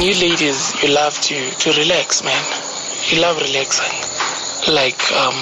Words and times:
You 0.00 0.14
ladies, 0.14 0.80
you 0.80 0.90
love 0.94 1.18
to, 1.22 1.50
to 1.50 1.72
relax, 1.72 2.22
man. 2.22 2.44
You 3.10 3.20
love 3.20 3.36
relaxing. 3.38 3.98
Like, 4.72 5.10
um, 5.10 5.34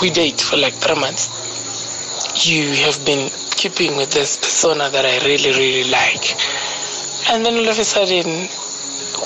we 0.00 0.10
date 0.10 0.40
for 0.40 0.56
like 0.56 0.74
three 0.74 0.94
months. 0.94 1.26
You 2.46 2.70
have 2.84 3.04
been 3.04 3.30
keeping 3.56 3.96
with 3.96 4.12
this 4.12 4.36
persona 4.36 4.90
that 4.90 5.04
I 5.04 5.18
really, 5.26 5.50
really 5.50 5.90
like. 5.90 6.36
And 7.30 7.44
then 7.44 7.56
all 7.56 7.68
of 7.68 7.80
a 7.80 7.84
sudden, 7.84 8.48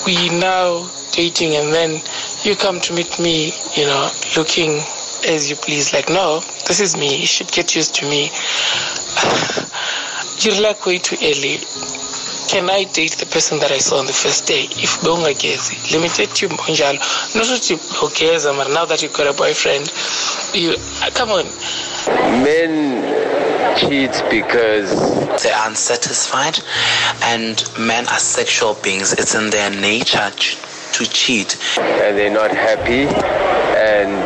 we 0.07 0.29
now 0.29 0.89
dating 1.11 1.53
and 1.57 1.71
then 1.71 2.01
you 2.41 2.55
come 2.55 2.79
to 2.81 2.93
meet 2.93 3.19
me, 3.19 3.53
you 3.75 3.85
know, 3.85 4.09
looking 4.35 4.79
as 5.29 5.47
you 5.47 5.57
please. 5.57 5.93
Like, 5.93 6.09
no, 6.09 6.39
this 6.67 6.79
is 6.79 6.97
me. 6.97 7.15
You 7.19 7.27
should 7.27 7.51
get 7.51 7.75
used 7.75 7.93
to 8.01 8.09
me. 8.09 8.29
You're 10.39 10.59
like 10.59 10.83
way 10.87 10.97
too 10.97 11.17
early. 11.21 11.59
Can 12.47 12.69
I 12.69 12.83
date 12.85 13.13
the 13.13 13.25
person 13.25 13.59
that 13.59 13.71
I 13.71 13.79
saw 13.79 13.97
on 13.97 14.05
the 14.05 14.13
first 14.13 14.45
day? 14.47 14.63
If 14.63 15.01
bongagezi, 15.01 15.93
limited 15.93 16.41
you 16.41 16.49
njalo. 16.49 16.99
Not 17.35 17.47
that 17.47 17.69
you 17.69 17.77
okay, 18.03 18.37
but 18.57 18.69
now 18.71 18.85
that 18.85 19.01
you've 19.01 19.13
got 19.13 19.27
a 19.27 19.33
boyfriend, 19.33 19.91
you 20.53 20.75
ah, 21.01 21.09
come 21.13 21.31
on. 21.31 21.45
Men 22.43 23.25
cheat 23.77 24.23
because 24.29 24.89
they're 25.43 25.67
unsatisfied 25.67 26.59
and 27.23 27.63
men 27.79 28.07
are 28.07 28.19
sexual 28.19 28.75
beings. 28.75 29.13
It's 29.13 29.35
in 29.35 29.49
their 29.49 29.69
nature 29.69 30.29
to 30.31 31.05
cheat. 31.05 31.57
And 31.77 32.17
they're 32.17 32.29
not 32.29 32.51
happy 32.51 33.07
and 33.75 34.25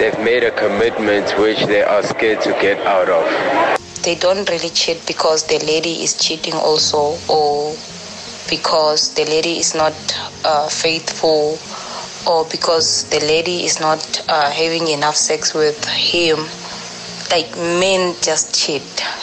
they've 0.00 0.18
made 0.24 0.44
a 0.44 0.50
commitment 0.52 1.36
which 1.38 1.58
they 1.66 1.82
are 1.82 2.02
scared 2.02 2.40
to 2.42 2.52
get 2.60 2.78
out 2.86 3.08
of. 3.08 3.77
They 4.08 4.14
don't 4.14 4.48
really 4.48 4.70
cheat 4.70 5.06
because 5.06 5.46
the 5.48 5.58
lady 5.58 6.02
is 6.02 6.14
cheating 6.14 6.54
also 6.54 7.18
or 7.28 7.76
because 8.48 9.12
the 9.12 9.26
lady 9.26 9.58
is 9.58 9.74
not 9.74 9.92
uh, 10.46 10.66
faithful 10.70 11.58
or 12.26 12.46
because 12.46 13.04
the 13.10 13.20
lady 13.20 13.66
is 13.66 13.80
not 13.80 14.00
uh, 14.30 14.50
having 14.50 14.88
enough 14.88 15.14
sex 15.14 15.52
with 15.52 15.84
him. 15.84 16.38
Like 17.30 17.54
men 17.54 18.14
just 18.22 18.58
cheat. 18.58 18.80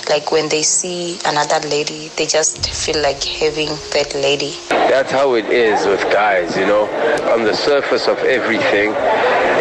Like 0.08 0.32
when 0.32 0.50
they 0.50 0.62
see 0.62 1.18
another 1.26 1.68
lady 1.68 2.12
they 2.16 2.28
just 2.28 2.70
feel 2.70 3.02
like 3.02 3.24
having 3.24 3.70
that 3.90 4.14
lady. 4.14 4.54
That's 4.70 5.12
how 5.12 5.34
it 5.34 5.46
is 5.46 5.84
with 5.88 6.04
guys 6.14 6.56
you 6.56 6.68
know. 6.68 6.86
On 7.34 7.44
the 7.44 7.56
surface 7.56 8.08
of 8.08 8.20
everything 8.20 8.92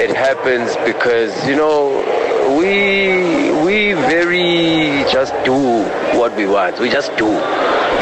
it 0.04 0.14
happens 0.14 0.76
because 0.84 1.32
you 1.48 1.56
know 1.56 2.04
we 2.60 3.53
we 3.74 3.92
very 3.92 5.02
just 5.10 5.34
do 5.44 5.58
what 6.18 6.36
we 6.36 6.46
want. 6.46 6.78
We 6.78 6.88
just 6.88 7.10
do. 7.16 7.26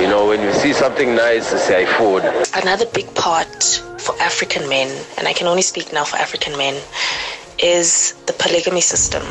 You 0.00 0.08
know 0.12 0.26
when 0.28 0.40
you 0.42 0.52
see 0.52 0.72
something 0.72 1.14
nice 1.14 1.52
we 1.52 1.58
say 1.58 1.86
food 1.96 2.22
another 2.62 2.86
big 2.86 3.08
part 3.14 3.62
for 4.04 4.14
african 4.20 4.66
men 4.68 4.88
and 5.16 5.28
i 5.28 5.34
can 5.38 5.46
only 5.46 5.60
speak 5.62 5.92
now 5.92 6.02
for 6.02 6.16
african 6.16 6.56
men 6.56 6.74
is 7.62 8.14
the 8.26 8.32
polygamy 8.32 8.80
system. 8.80 9.22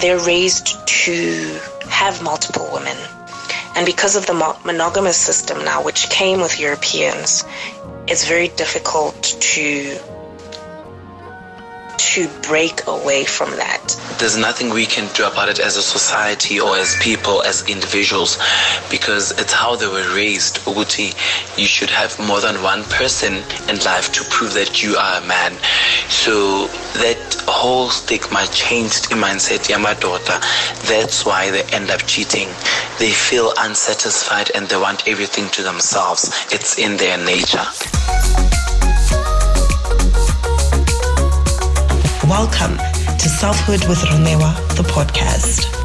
They're 0.00 0.18
raised 0.18 0.68
to 1.04 1.60
have 1.88 2.22
multiple 2.22 2.68
women. 2.72 2.96
And 3.76 3.86
because 3.86 4.16
of 4.16 4.26
the 4.26 4.34
monogamous 4.64 5.16
system 5.16 5.64
now, 5.64 5.84
which 5.84 6.08
came 6.10 6.40
with 6.40 6.58
Europeans, 6.58 7.44
it's 8.08 8.26
very 8.26 8.48
difficult 8.48 9.22
to 9.54 9.98
to 12.14 12.28
break 12.42 12.86
away 12.86 13.24
from 13.24 13.50
that. 13.56 13.82
There's 14.20 14.36
nothing 14.36 14.70
we 14.70 14.86
can 14.86 15.12
do 15.14 15.26
about 15.26 15.48
it 15.48 15.58
as 15.58 15.76
a 15.76 15.82
society 15.82 16.60
or 16.60 16.76
as 16.76 16.94
people, 17.02 17.42
as 17.42 17.68
individuals, 17.68 18.38
because 18.88 19.32
it's 19.32 19.52
how 19.52 19.74
they 19.74 19.88
were 19.88 20.14
raised. 20.14 20.58
Uguti, 20.60 21.10
you 21.58 21.66
should 21.66 21.90
have 21.90 22.16
more 22.20 22.40
than 22.40 22.62
one 22.62 22.84
person 22.84 23.42
in 23.68 23.82
life 23.82 24.12
to 24.12 24.22
prove 24.30 24.54
that 24.54 24.80
you 24.80 24.94
are 24.94 25.20
a 25.20 25.26
man. 25.26 25.54
So 26.08 26.68
that 27.02 27.18
whole 27.48 27.90
stigma 27.90 28.46
changed 28.52 29.10
in 29.10 29.18
mindset, 29.18 29.68
yeah, 29.68 29.78
my 29.78 29.94
daughter. 29.94 30.38
That's 30.86 31.26
why 31.26 31.50
they 31.50 31.64
end 31.74 31.90
up 31.90 32.06
cheating. 32.06 32.46
They 33.00 33.10
feel 33.10 33.52
unsatisfied 33.58 34.52
and 34.54 34.68
they 34.68 34.76
want 34.76 35.08
everything 35.08 35.48
to 35.50 35.64
themselves. 35.64 36.30
It's 36.52 36.78
in 36.78 36.96
their 36.96 37.18
nature. 37.18 37.66
Welcome 42.28 42.78
to 42.78 43.28
Selfhood 43.28 43.86
with 43.86 43.98
Ronewa, 43.98 44.56
the 44.76 44.82
podcast. 44.82 45.83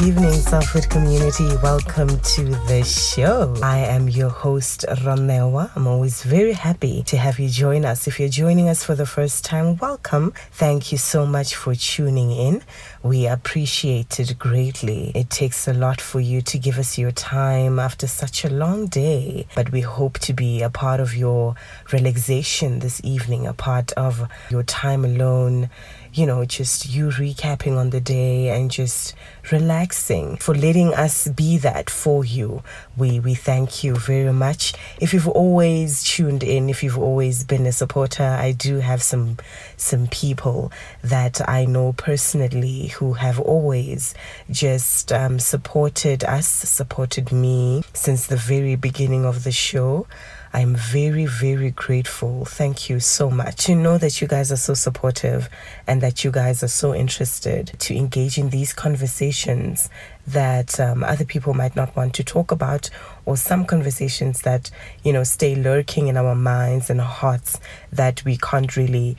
Evening, 0.00 0.32
Selfhood 0.32 0.88
community. 0.88 1.46
Welcome 1.62 2.08
to 2.08 2.44
the 2.66 2.82
show. 2.82 3.54
I 3.62 3.76
am 3.76 4.08
your 4.08 4.30
host, 4.30 4.86
Ronewa. 4.88 5.70
I'm 5.76 5.86
always 5.86 6.22
very 6.22 6.54
happy 6.54 7.02
to 7.04 7.18
have 7.18 7.38
you 7.38 7.50
join 7.50 7.84
us. 7.84 8.08
If 8.08 8.18
you're 8.18 8.30
joining 8.30 8.70
us 8.70 8.82
for 8.82 8.94
the 8.94 9.04
first 9.04 9.44
time, 9.44 9.76
welcome. 9.76 10.32
Thank 10.52 10.92
you 10.92 10.98
so 10.98 11.26
much 11.26 11.54
for 11.54 11.74
tuning 11.74 12.32
in. 12.32 12.62
We 13.02 13.26
appreciate 13.26 14.18
it 14.18 14.38
greatly. 14.38 15.12
It 15.14 15.28
takes 15.28 15.68
a 15.68 15.74
lot 15.74 16.00
for 16.00 16.20
you 16.20 16.40
to 16.40 16.58
give 16.58 16.78
us 16.78 16.96
your 16.96 17.12
time 17.12 17.78
after 17.78 18.06
such 18.06 18.46
a 18.46 18.50
long 18.50 18.86
day, 18.86 19.46
but 19.54 19.72
we 19.72 19.82
hope 19.82 20.18
to 20.20 20.32
be 20.32 20.62
a 20.62 20.70
part 20.70 21.00
of 21.00 21.14
your 21.14 21.54
relaxation 21.92 22.78
this 22.78 23.02
evening, 23.04 23.46
a 23.46 23.52
part 23.52 23.92
of 23.92 24.26
your 24.50 24.62
time 24.62 25.04
alone 25.04 25.68
you 26.14 26.26
know, 26.26 26.44
just 26.44 26.90
you 26.90 27.08
recapping 27.08 27.78
on 27.78 27.90
the 27.90 28.00
day 28.00 28.50
and 28.50 28.70
just 28.70 29.14
relaxing 29.50 30.36
for 30.36 30.54
letting 30.54 30.94
us 30.94 31.28
be 31.28 31.58
that 31.58 31.90
for 31.90 32.24
you. 32.24 32.62
We 32.96 33.18
we 33.20 33.34
thank 33.34 33.82
you 33.82 33.96
very 33.96 34.32
much. 34.32 34.74
If 35.00 35.12
you've 35.12 35.28
always 35.28 36.04
tuned 36.04 36.42
in, 36.42 36.70
if 36.70 36.82
you've 36.82 36.98
always 36.98 37.44
been 37.44 37.66
a 37.66 37.72
supporter, 37.72 38.24
I 38.24 38.52
do 38.52 38.76
have 38.76 39.02
some 39.02 39.38
some 39.76 40.06
people 40.06 40.70
that 41.02 41.46
I 41.48 41.64
know 41.64 41.92
personally 41.94 42.88
who 42.88 43.14
have 43.14 43.40
always 43.40 44.14
just 44.50 45.12
um, 45.12 45.38
supported 45.38 46.24
us, 46.24 46.46
supported 46.46 47.32
me 47.32 47.82
since 47.92 48.26
the 48.26 48.36
very 48.36 48.76
beginning 48.76 49.24
of 49.24 49.44
the 49.44 49.52
show. 49.52 50.06
I'm 50.54 50.76
very, 50.76 51.24
very 51.24 51.70
grateful. 51.70 52.44
Thank 52.44 52.90
you 52.90 53.00
so 53.00 53.30
much. 53.30 53.64
To 53.64 53.74
know 53.74 53.96
that 53.96 54.20
you 54.20 54.28
guys 54.28 54.52
are 54.52 54.56
so 54.56 54.74
supportive 54.74 55.48
and 55.86 56.02
that 56.02 56.24
you 56.24 56.30
guys 56.30 56.62
are 56.62 56.68
so 56.68 56.94
interested 56.94 57.72
to 57.78 57.96
engage 57.96 58.36
in 58.36 58.50
these 58.50 58.74
conversations 58.74 59.88
that 60.26 60.78
um, 60.78 61.04
other 61.04 61.24
people 61.24 61.54
might 61.54 61.74
not 61.74 61.96
want 61.96 62.14
to 62.14 62.24
talk 62.24 62.52
about, 62.52 62.90
or 63.24 63.36
some 63.36 63.64
conversations 63.64 64.42
that, 64.42 64.70
you 65.02 65.12
know, 65.12 65.24
stay 65.24 65.54
lurking 65.54 66.08
in 66.08 66.16
our 66.18 66.34
minds 66.34 66.90
and 66.90 67.00
hearts 67.00 67.58
that 67.90 68.22
we 68.24 68.36
can't 68.36 68.76
really 68.76 69.16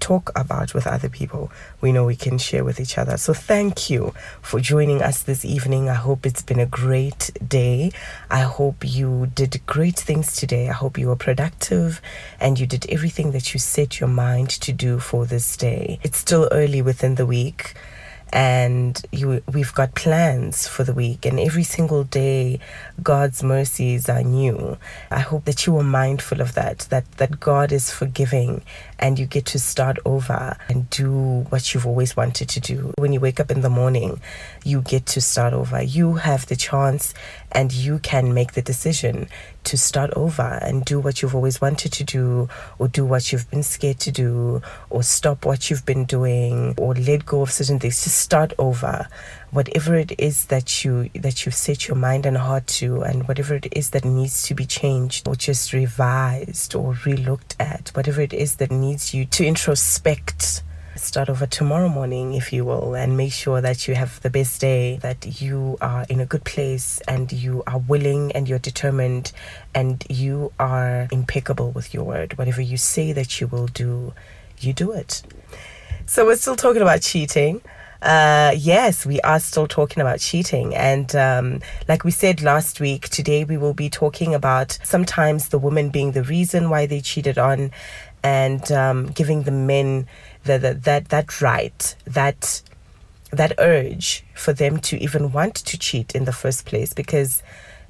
talk 0.00 0.30
about 0.36 0.74
with 0.74 0.86
other 0.86 1.08
people, 1.08 1.50
we 1.80 1.92
know 1.92 2.04
we 2.04 2.16
can 2.16 2.38
share 2.38 2.64
with 2.64 2.80
each 2.80 2.98
other. 2.98 3.16
So 3.16 3.32
thank 3.34 3.90
you 3.90 4.14
for 4.42 4.60
joining 4.60 5.02
us 5.02 5.22
this 5.22 5.44
evening. 5.44 5.88
I 5.88 5.94
hope 5.94 6.26
it's 6.26 6.42
been 6.42 6.60
a 6.60 6.66
great 6.66 7.30
day. 7.46 7.92
I 8.30 8.40
hope 8.40 8.84
you 8.84 9.26
did 9.34 9.60
great 9.66 9.96
things 9.96 10.36
today. 10.36 10.68
I 10.68 10.72
hope 10.72 10.98
you 10.98 11.08
were 11.08 11.16
productive 11.16 12.00
and 12.40 12.58
you 12.58 12.66
did 12.66 12.86
everything 12.88 13.32
that 13.32 13.54
you 13.54 13.60
set 13.60 14.00
your 14.00 14.08
mind 14.08 14.50
to 14.50 14.72
do 14.72 14.98
for 14.98 15.26
this 15.26 15.56
day. 15.56 15.98
It's 16.02 16.18
still 16.18 16.48
early 16.52 16.82
within 16.82 17.16
the 17.16 17.26
week 17.26 17.74
and 18.36 19.00
you, 19.12 19.42
we've 19.50 19.72
got 19.72 19.94
plans 19.94 20.68
for 20.68 20.84
the 20.84 20.92
week. 20.92 21.24
And 21.24 21.40
every 21.40 21.62
single 21.62 22.04
day 22.04 22.60
god's 23.02 23.42
mercies 23.42 24.10
are 24.10 24.22
new. 24.22 24.76
I 25.10 25.20
hope 25.20 25.46
that 25.46 25.66
you 25.66 25.74
are 25.78 25.82
mindful 25.82 26.42
of 26.42 26.52
that 26.52 26.80
that 26.90 27.10
that 27.12 27.40
god 27.40 27.72
is 27.72 27.90
forgiving 27.90 28.60
and 28.98 29.18
you 29.18 29.24
get 29.24 29.46
to 29.46 29.58
start 29.58 29.98
over 30.04 30.58
and 30.68 30.88
do 30.90 31.46
what 31.48 31.72
you've 31.72 31.86
always 31.86 32.14
wanted 32.14 32.50
to 32.50 32.60
do. 32.60 32.92
When 32.98 33.14
you 33.14 33.20
wake 33.20 33.40
up 33.40 33.50
in 33.50 33.62
the 33.62 33.70
morning 33.70 34.20
you 34.64 34.82
get 34.82 35.06
to 35.06 35.20
start 35.22 35.54
over. 35.54 35.82
You 35.82 36.16
have 36.16 36.46
the 36.46 36.56
chance 36.56 37.14
and 37.52 37.72
you 37.72 37.98
can 38.00 38.34
make 38.34 38.52
the 38.52 38.60
decision 38.60 39.28
to 39.66 39.76
start 39.76 40.10
over 40.14 40.58
and 40.62 40.84
do 40.84 40.98
what 40.98 41.20
you've 41.20 41.34
always 41.34 41.60
wanted 41.60 41.92
to 41.92 42.04
do 42.04 42.48
or 42.78 42.88
do 42.88 43.04
what 43.04 43.30
you've 43.32 43.50
been 43.50 43.62
scared 43.62 43.98
to 44.00 44.10
do 44.10 44.62
or 44.90 45.02
stop 45.02 45.44
what 45.44 45.68
you've 45.68 45.84
been 45.84 46.04
doing 46.04 46.74
or 46.78 46.94
let 46.94 47.26
go 47.26 47.42
of 47.42 47.50
certain 47.50 47.78
things 47.78 48.02
just 48.04 48.18
start 48.18 48.52
over. 48.58 49.08
Whatever 49.50 49.96
it 49.96 50.18
is 50.18 50.46
that 50.46 50.84
you 50.84 51.10
that 51.14 51.44
you've 51.44 51.54
set 51.54 51.88
your 51.88 51.96
mind 51.96 52.26
and 52.26 52.36
heart 52.36 52.66
to 52.78 53.02
and 53.02 53.26
whatever 53.28 53.54
it 53.54 53.68
is 53.72 53.90
that 53.90 54.04
needs 54.04 54.42
to 54.44 54.54
be 54.54 54.66
changed 54.66 55.26
or 55.28 55.34
just 55.34 55.72
revised 55.72 56.74
or 56.74 56.94
relooked 56.94 57.54
at 57.60 57.90
whatever 57.94 58.20
it 58.20 58.32
is 58.32 58.56
that 58.56 58.70
needs 58.70 59.12
you 59.12 59.24
to 59.26 59.44
introspect 59.44 60.62
start 60.96 61.28
over 61.28 61.46
tomorrow 61.46 61.88
morning, 61.88 62.34
if 62.34 62.52
you 62.52 62.64
will, 62.64 62.94
and 62.94 63.16
make 63.16 63.32
sure 63.32 63.60
that 63.60 63.86
you 63.86 63.94
have 63.94 64.20
the 64.22 64.30
best 64.30 64.60
day, 64.60 64.96
that 65.02 65.40
you 65.40 65.76
are 65.80 66.04
in 66.08 66.20
a 66.20 66.26
good 66.26 66.44
place 66.44 67.00
and 67.06 67.32
you 67.32 67.62
are 67.66 67.78
willing 67.78 68.32
and 68.32 68.48
you're 68.48 68.58
determined 68.58 69.32
and 69.74 70.04
you 70.08 70.52
are 70.58 71.08
impeccable 71.12 71.70
with 71.70 71.92
your 71.92 72.04
word. 72.04 72.36
Whatever 72.38 72.60
you 72.60 72.76
say 72.76 73.12
that 73.12 73.40
you 73.40 73.46
will 73.46 73.66
do, 73.66 74.14
you 74.58 74.72
do 74.72 74.92
it. 74.92 75.22
So 76.06 76.24
we're 76.24 76.36
still 76.36 76.56
talking 76.56 76.82
about 76.82 77.02
cheating. 77.02 77.60
uh, 78.02 78.54
yes, 78.56 79.06
we 79.06 79.20
are 79.22 79.40
still 79.40 79.66
talking 79.66 80.00
about 80.00 80.20
cheating. 80.20 80.74
And 80.74 81.14
um, 81.16 81.60
like 81.88 82.04
we 82.04 82.10
said 82.10 82.42
last 82.42 82.80
week, 82.80 83.08
today 83.08 83.44
we 83.44 83.56
will 83.56 83.74
be 83.74 83.88
talking 83.90 84.34
about 84.34 84.78
sometimes 84.84 85.48
the 85.48 85.58
woman 85.58 85.90
being 85.90 86.12
the 86.12 86.22
reason 86.22 86.70
why 86.70 86.86
they 86.86 87.00
cheated 87.00 87.38
on 87.38 87.70
and 88.22 88.70
um, 88.72 89.06
giving 89.08 89.42
the 89.42 89.50
men 89.50 90.06
the, 90.46 90.74
that, 90.74 91.08
that 91.08 91.40
right, 91.40 91.96
that, 92.04 92.62
that 93.30 93.52
urge 93.58 94.24
for 94.34 94.52
them 94.52 94.78
to 94.78 94.96
even 94.98 95.32
want 95.32 95.54
to 95.54 95.78
cheat 95.78 96.14
in 96.14 96.24
the 96.24 96.32
first 96.32 96.66
place 96.66 96.92
because 96.92 97.42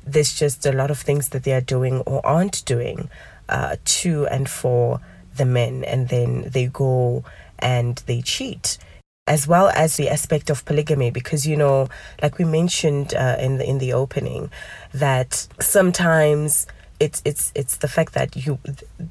there's 0.06 0.38
just 0.38 0.64
a 0.64 0.72
lot 0.72 0.90
of 0.90 0.98
things 0.98 1.30
that 1.30 1.44
they 1.44 1.52
are 1.52 1.60
doing 1.60 2.00
or 2.00 2.24
aren't 2.24 2.64
doing 2.64 3.10
uh, 3.48 3.76
to 3.84 4.26
and 4.28 4.48
for 4.48 5.00
the 5.36 5.44
men. 5.44 5.84
And 5.84 6.08
then 6.08 6.48
they 6.50 6.66
go 6.66 7.24
and 7.58 7.96
they 8.06 8.22
cheat 8.22 8.78
as 9.26 9.48
well 9.48 9.68
as 9.70 9.96
the 9.96 10.08
aspect 10.08 10.50
of 10.50 10.64
polygamy 10.64 11.10
because 11.10 11.46
you 11.46 11.56
know 11.56 11.88
like 12.22 12.38
we 12.38 12.44
mentioned 12.44 13.14
uh, 13.14 13.36
in 13.40 13.58
the 13.58 13.68
in 13.68 13.78
the 13.78 13.92
opening 13.92 14.50
that 14.92 15.48
sometimes 15.60 16.66
it's 17.00 17.22
it's 17.24 17.52
it's 17.54 17.78
the 17.78 17.88
fact 17.88 18.14
that 18.14 18.36
you 18.36 18.58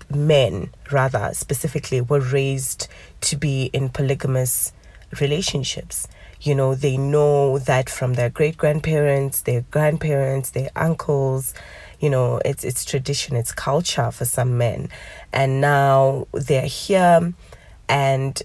men 0.10 0.70
rather 0.92 1.32
specifically 1.34 2.02
were 2.02 2.20
raised 2.20 2.88
to 3.22 3.36
be 3.36 3.70
in 3.74 3.90
polygamous 3.90 4.74
relationships 5.20 6.08
you 6.42 6.54
know 6.54 6.76
they 6.76 6.98
know 6.98 7.60
that 7.60 7.90
from 7.90 8.14
their 8.14 8.30
great 8.30 8.58
grandparents 8.58 9.42
their 9.42 9.62
grandparents 9.72 10.52
their 10.52 10.70
uncles 10.76 11.54
you 12.00 12.10
know 12.10 12.42
it's 12.44 12.64
it's 12.64 12.84
tradition 12.84 13.36
it's 13.36 13.52
culture 13.52 14.12
for 14.12 14.26
some 14.26 14.58
men 14.58 14.90
and 15.32 15.62
now 15.62 16.28
they're 16.34 16.64
here 16.64 17.34
and 17.88 18.42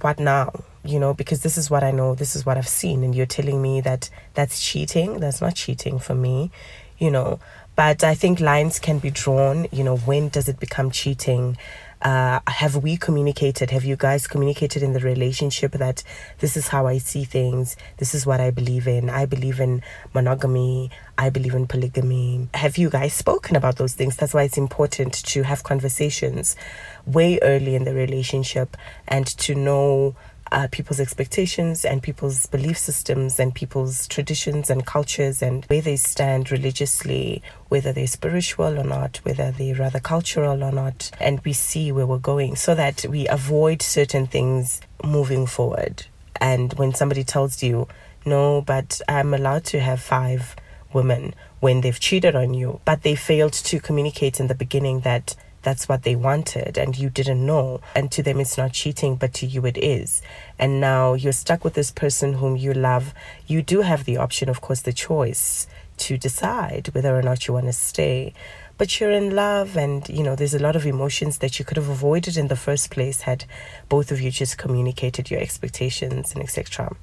what 0.00 0.18
now? 0.18 0.64
You 0.84 0.98
know, 0.98 1.12
because 1.12 1.42
this 1.42 1.58
is 1.58 1.70
what 1.70 1.84
I 1.84 1.90
know, 1.90 2.14
this 2.14 2.34
is 2.34 2.46
what 2.46 2.56
I've 2.56 2.68
seen, 2.68 3.02
and 3.04 3.14
you're 3.14 3.26
telling 3.26 3.60
me 3.60 3.80
that 3.82 4.08
that's 4.34 4.62
cheating. 4.62 5.20
That's 5.20 5.40
not 5.40 5.54
cheating 5.54 5.98
for 5.98 6.14
me, 6.14 6.50
you 6.98 7.10
know. 7.10 7.38
But 7.76 8.04
I 8.04 8.14
think 8.14 8.40
lines 8.40 8.78
can 8.78 8.98
be 8.98 9.10
drawn. 9.10 9.66
You 9.72 9.84
know, 9.84 9.96
when 9.96 10.28
does 10.28 10.48
it 10.48 10.60
become 10.60 10.90
cheating? 10.90 11.56
Uh, 12.02 12.40
have 12.46 12.76
we 12.76 12.96
communicated? 12.96 13.70
Have 13.70 13.84
you 13.84 13.94
guys 13.94 14.26
communicated 14.26 14.82
in 14.82 14.94
the 14.94 15.00
relationship 15.00 15.72
that 15.72 16.02
this 16.38 16.56
is 16.56 16.68
how 16.68 16.86
I 16.86 16.96
see 16.96 17.24
things? 17.24 17.76
This 17.98 18.14
is 18.14 18.24
what 18.24 18.40
I 18.40 18.50
believe 18.50 18.88
in. 18.88 19.10
I 19.10 19.26
believe 19.26 19.60
in 19.60 19.82
monogamy. 20.14 20.90
I 21.18 21.28
believe 21.28 21.54
in 21.54 21.66
polygamy. 21.66 22.48
Have 22.54 22.78
you 22.78 22.88
guys 22.88 23.12
spoken 23.12 23.54
about 23.54 23.76
those 23.76 23.92
things? 23.92 24.16
That's 24.16 24.32
why 24.32 24.44
it's 24.44 24.56
important 24.56 25.12
to 25.12 25.42
have 25.42 25.62
conversations 25.62 26.56
way 27.04 27.38
early 27.42 27.74
in 27.74 27.84
the 27.84 27.94
relationship 27.94 28.78
and 29.06 29.26
to 29.26 29.54
know 29.54 30.16
uh, 30.52 30.68
people's 30.70 31.00
expectations 31.00 31.84
and 31.84 32.02
people's 32.02 32.46
belief 32.46 32.78
systems 32.78 33.38
and 33.38 33.54
people's 33.54 34.08
traditions 34.08 34.70
and 34.70 34.84
cultures 34.86 35.42
and 35.42 35.64
where 35.66 35.80
they 35.80 35.96
stand 35.96 36.50
religiously, 36.50 37.42
whether 37.68 37.92
they're 37.92 38.06
spiritual 38.06 38.78
or 38.78 38.84
not, 38.84 39.18
whether 39.18 39.50
they're 39.50 39.74
rather 39.74 40.00
cultural 40.00 40.62
or 40.64 40.72
not, 40.72 41.10
and 41.20 41.40
we 41.40 41.52
see 41.52 41.92
where 41.92 42.06
we're 42.06 42.18
going 42.18 42.56
so 42.56 42.74
that 42.74 43.04
we 43.08 43.28
avoid 43.28 43.82
certain 43.82 44.26
things 44.26 44.80
moving 45.04 45.46
forward. 45.46 46.06
And 46.40 46.72
when 46.74 46.94
somebody 46.94 47.24
tells 47.24 47.62
you, 47.62 47.86
no, 48.24 48.60
but 48.62 49.00
I'm 49.08 49.32
allowed 49.32 49.64
to 49.66 49.80
have 49.80 50.00
five 50.00 50.56
women 50.92 51.34
when 51.60 51.82
they've 51.82 52.00
cheated 52.00 52.34
on 52.34 52.54
you, 52.54 52.80
but 52.84 53.02
they 53.02 53.14
failed 53.14 53.52
to 53.52 53.80
communicate 53.80 54.40
in 54.40 54.48
the 54.48 54.54
beginning 54.54 55.00
that 55.00 55.36
that's 55.62 55.88
what 55.88 56.02
they 56.02 56.16
wanted 56.16 56.78
and 56.78 56.96
you 56.96 57.10
didn't 57.10 57.44
know. 57.44 57.80
And 57.94 58.10
to 58.12 58.22
them, 58.22 58.40
it's 58.40 58.56
not 58.56 58.72
cheating, 58.72 59.16
but 59.16 59.34
to 59.34 59.46
you, 59.46 59.66
it 59.66 59.78
is. 59.78 60.22
And 60.58 60.80
now 60.80 61.14
you're 61.14 61.32
stuck 61.32 61.64
with 61.64 61.74
this 61.74 61.90
person 61.90 62.34
whom 62.34 62.56
you 62.56 62.72
love. 62.72 63.12
You 63.46 63.62
do 63.62 63.82
have 63.82 64.04
the 64.04 64.16
option, 64.16 64.48
of 64.48 64.60
course, 64.60 64.82
the 64.82 64.92
choice 64.92 65.66
to 65.98 66.16
decide 66.16 66.88
whether 66.92 67.16
or 67.16 67.22
not 67.22 67.46
you 67.46 67.54
want 67.54 67.66
to 67.66 67.72
stay. 67.72 68.32
But 68.78 68.98
you're 68.98 69.10
in 69.10 69.36
love, 69.36 69.76
and 69.76 70.08
you 70.08 70.22
know, 70.22 70.34
there's 70.34 70.54
a 70.54 70.58
lot 70.58 70.74
of 70.74 70.86
emotions 70.86 71.38
that 71.38 71.58
you 71.58 71.66
could 71.66 71.76
have 71.76 71.90
avoided 71.90 72.38
in 72.38 72.48
the 72.48 72.56
first 72.56 72.90
place 72.90 73.20
had 73.22 73.44
both 73.90 74.10
of 74.10 74.22
you 74.22 74.30
just 74.30 74.56
communicated 74.56 75.30
your 75.30 75.40
expectations 75.40 76.32
and 76.32 76.42
etc 76.42 76.96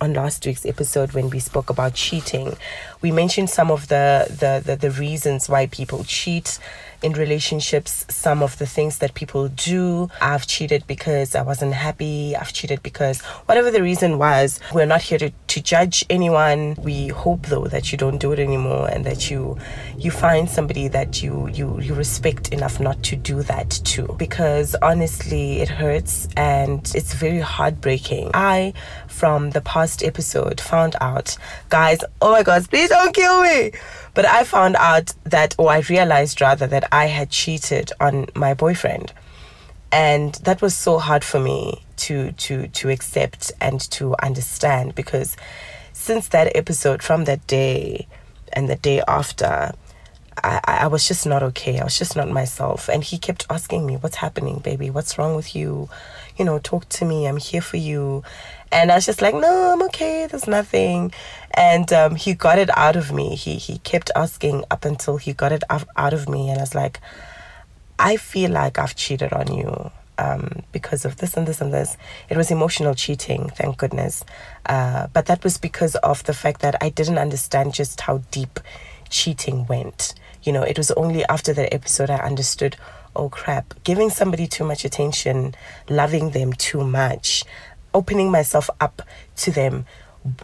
on 0.00 0.14
last 0.14 0.46
week's 0.46 0.64
episode 0.64 1.12
when 1.12 1.28
we 1.28 1.38
spoke 1.38 1.68
about 1.68 1.94
cheating 1.94 2.56
we 3.02 3.12
mentioned 3.12 3.50
some 3.50 3.70
of 3.70 3.88
the, 3.88 4.26
the 4.30 4.62
the, 4.64 4.76
the, 4.76 4.90
reasons 4.90 5.48
why 5.48 5.66
people 5.66 6.04
cheat 6.04 6.58
in 7.02 7.12
relationships, 7.12 8.04
some 8.08 8.42
of 8.42 8.58
the 8.58 8.66
things 8.66 8.98
that 8.98 9.14
people 9.14 9.48
do. 9.48 10.08
I've 10.20 10.46
cheated 10.46 10.86
because 10.86 11.34
I 11.34 11.42
wasn't 11.42 11.74
happy. 11.74 12.36
I've 12.36 12.52
cheated 12.52 12.82
because 12.82 13.20
whatever 13.46 13.70
the 13.70 13.82
reason 13.82 14.18
was, 14.18 14.60
we're 14.72 14.86
not 14.86 15.02
here 15.02 15.18
to, 15.18 15.30
to 15.30 15.62
judge 15.62 16.04
anyone. 16.10 16.76
We 16.82 17.08
hope 17.08 17.46
though 17.46 17.66
that 17.66 17.92
you 17.92 17.98
don't 17.98 18.18
do 18.18 18.32
it 18.32 18.38
anymore 18.38 18.88
and 18.88 19.04
that 19.06 19.30
you 19.30 19.58
you 19.96 20.10
find 20.10 20.48
somebody 20.48 20.88
that 20.88 21.22
you 21.22 21.48
you 21.48 21.80
you 21.80 21.94
respect 21.94 22.52
enough 22.52 22.80
not 22.80 23.02
to 23.04 23.16
do 23.16 23.42
that 23.42 23.70
to. 23.70 24.14
Because 24.18 24.76
honestly 24.82 25.60
it 25.60 25.68
hurts 25.68 26.28
and 26.36 26.80
it's 26.94 27.14
very 27.14 27.40
heartbreaking. 27.40 28.30
I 28.34 28.74
from 29.08 29.50
the 29.50 29.60
past 29.60 30.02
episode 30.02 30.60
found 30.60 30.96
out, 31.00 31.36
guys, 31.68 32.00
oh 32.20 32.32
my 32.32 32.42
god, 32.42 32.68
please 32.68 32.90
don't 32.90 33.14
kill 33.14 33.42
me. 33.42 33.72
But 34.20 34.28
I 34.28 34.44
found 34.44 34.76
out 34.76 35.14
that, 35.24 35.54
or 35.56 35.70
I 35.70 35.78
realized 35.78 36.42
rather, 36.42 36.66
that 36.66 36.86
I 36.92 37.06
had 37.06 37.30
cheated 37.30 37.90
on 37.98 38.26
my 38.34 38.52
boyfriend. 38.52 39.14
And 39.90 40.34
that 40.44 40.60
was 40.60 40.74
so 40.74 40.98
hard 40.98 41.24
for 41.24 41.40
me 41.40 41.86
to 42.04 42.32
to 42.32 42.66
to 42.66 42.90
accept 42.90 43.50
and 43.62 43.80
to 43.92 44.14
understand 44.22 44.94
because 44.94 45.38
since 45.94 46.28
that 46.28 46.54
episode, 46.54 47.02
from 47.02 47.24
that 47.24 47.46
day 47.46 48.08
and 48.52 48.68
the 48.68 48.76
day 48.76 49.00
after, 49.08 49.72
I, 50.44 50.60
I 50.66 50.86
was 50.88 51.08
just 51.08 51.24
not 51.24 51.42
okay. 51.42 51.80
I 51.80 51.84
was 51.84 51.96
just 51.98 52.14
not 52.14 52.28
myself. 52.30 52.90
And 52.90 53.02
he 53.02 53.16
kept 53.16 53.46
asking 53.48 53.86
me, 53.86 53.96
What's 53.96 54.16
happening, 54.16 54.58
baby? 54.58 54.90
What's 54.90 55.16
wrong 55.16 55.34
with 55.34 55.56
you? 55.56 55.88
You 56.36 56.44
know, 56.44 56.58
talk 56.58 56.86
to 56.90 57.06
me. 57.06 57.26
I'm 57.26 57.38
here 57.38 57.62
for 57.62 57.78
you. 57.78 58.22
And 58.72 58.92
I 58.92 58.96
was 58.96 59.06
just 59.06 59.20
like, 59.20 59.34
no, 59.34 59.72
I'm 59.72 59.82
okay. 59.84 60.26
There's 60.26 60.46
nothing. 60.46 61.12
And 61.52 61.92
um, 61.92 62.14
he 62.14 62.34
got 62.34 62.58
it 62.58 62.70
out 62.76 62.96
of 62.96 63.12
me. 63.12 63.34
He 63.34 63.56
he 63.56 63.78
kept 63.78 64.10
asking 64.14 64.64
up 64.70 64.84
until 64.84 65.16
he 65.16 65.32
got 65.32 65.52
it 65.52 65.64
out 65.70 66.12
of 66.12 66.28
me. 66.28 66.50
And 66.50 66.58
I 66.58 66.62
was 66.62 66.74
like, 66.74 67.00
I 67.98 68.16
feel 68.16 68.50
like 68.50 68.78
I've 68.78 68.94
cheated 68.94 69.32
on 69.32 69.52
you. 69.52 69.90
Um, 70.18 70.64
because 70.70 71.06
of 71.06 71.16
this 71.16 71.34
and 71.34 71.48
this 71.48 71.62
and 71.62 71.72
this. 71.72 71.96
It 72.28 72.36
was 72.36 72.50
emotional 72.50 72.94
cheating, 72.94 73.50
thank 73.56 73.78
goodness. 73.78 74.22
Uh, 74.66 75.06
but 75.14 75.24
that 75.26 75.42
was 75.42 75.56
because 75.56 75.94
of 75.96 76.22
the 76.24 76.34
fact 76.34 76.60
that 76.60 76.76
I 76.82 76.90
didn't 76.90 77.16
understand 77.16 77.72
just 77.72 78.02
how 78.02 78.18
deep 78.30 78.60
cheating 79.08 79.66
went. 79.66 80.12
You 80.42 80.52
know, 80.52 80.62
it 80.62 80.76
was 80.76 80.90
only 80.90 81.24
after 81.24 81.54
that 81.54 81.72
episode 81.72 82.10
I 82.10 82.16
understood 82.16 82.76
oh 83.16 83.28
crap, 83.28 83.74
giving 83.84 84.10
somebody 84.10 84.46
too 84.46 84.64
much 84.64 84.84
attention, 84.84 85.54
loving 85.88 86.30
them 86.30 86.52
too 86.52 86.84
much, 86.84 87.44
opening 87.94 88.30
myself 88.30 88.70
up 88.80 89.02
to 89.36 89.50
them 89.50 89.86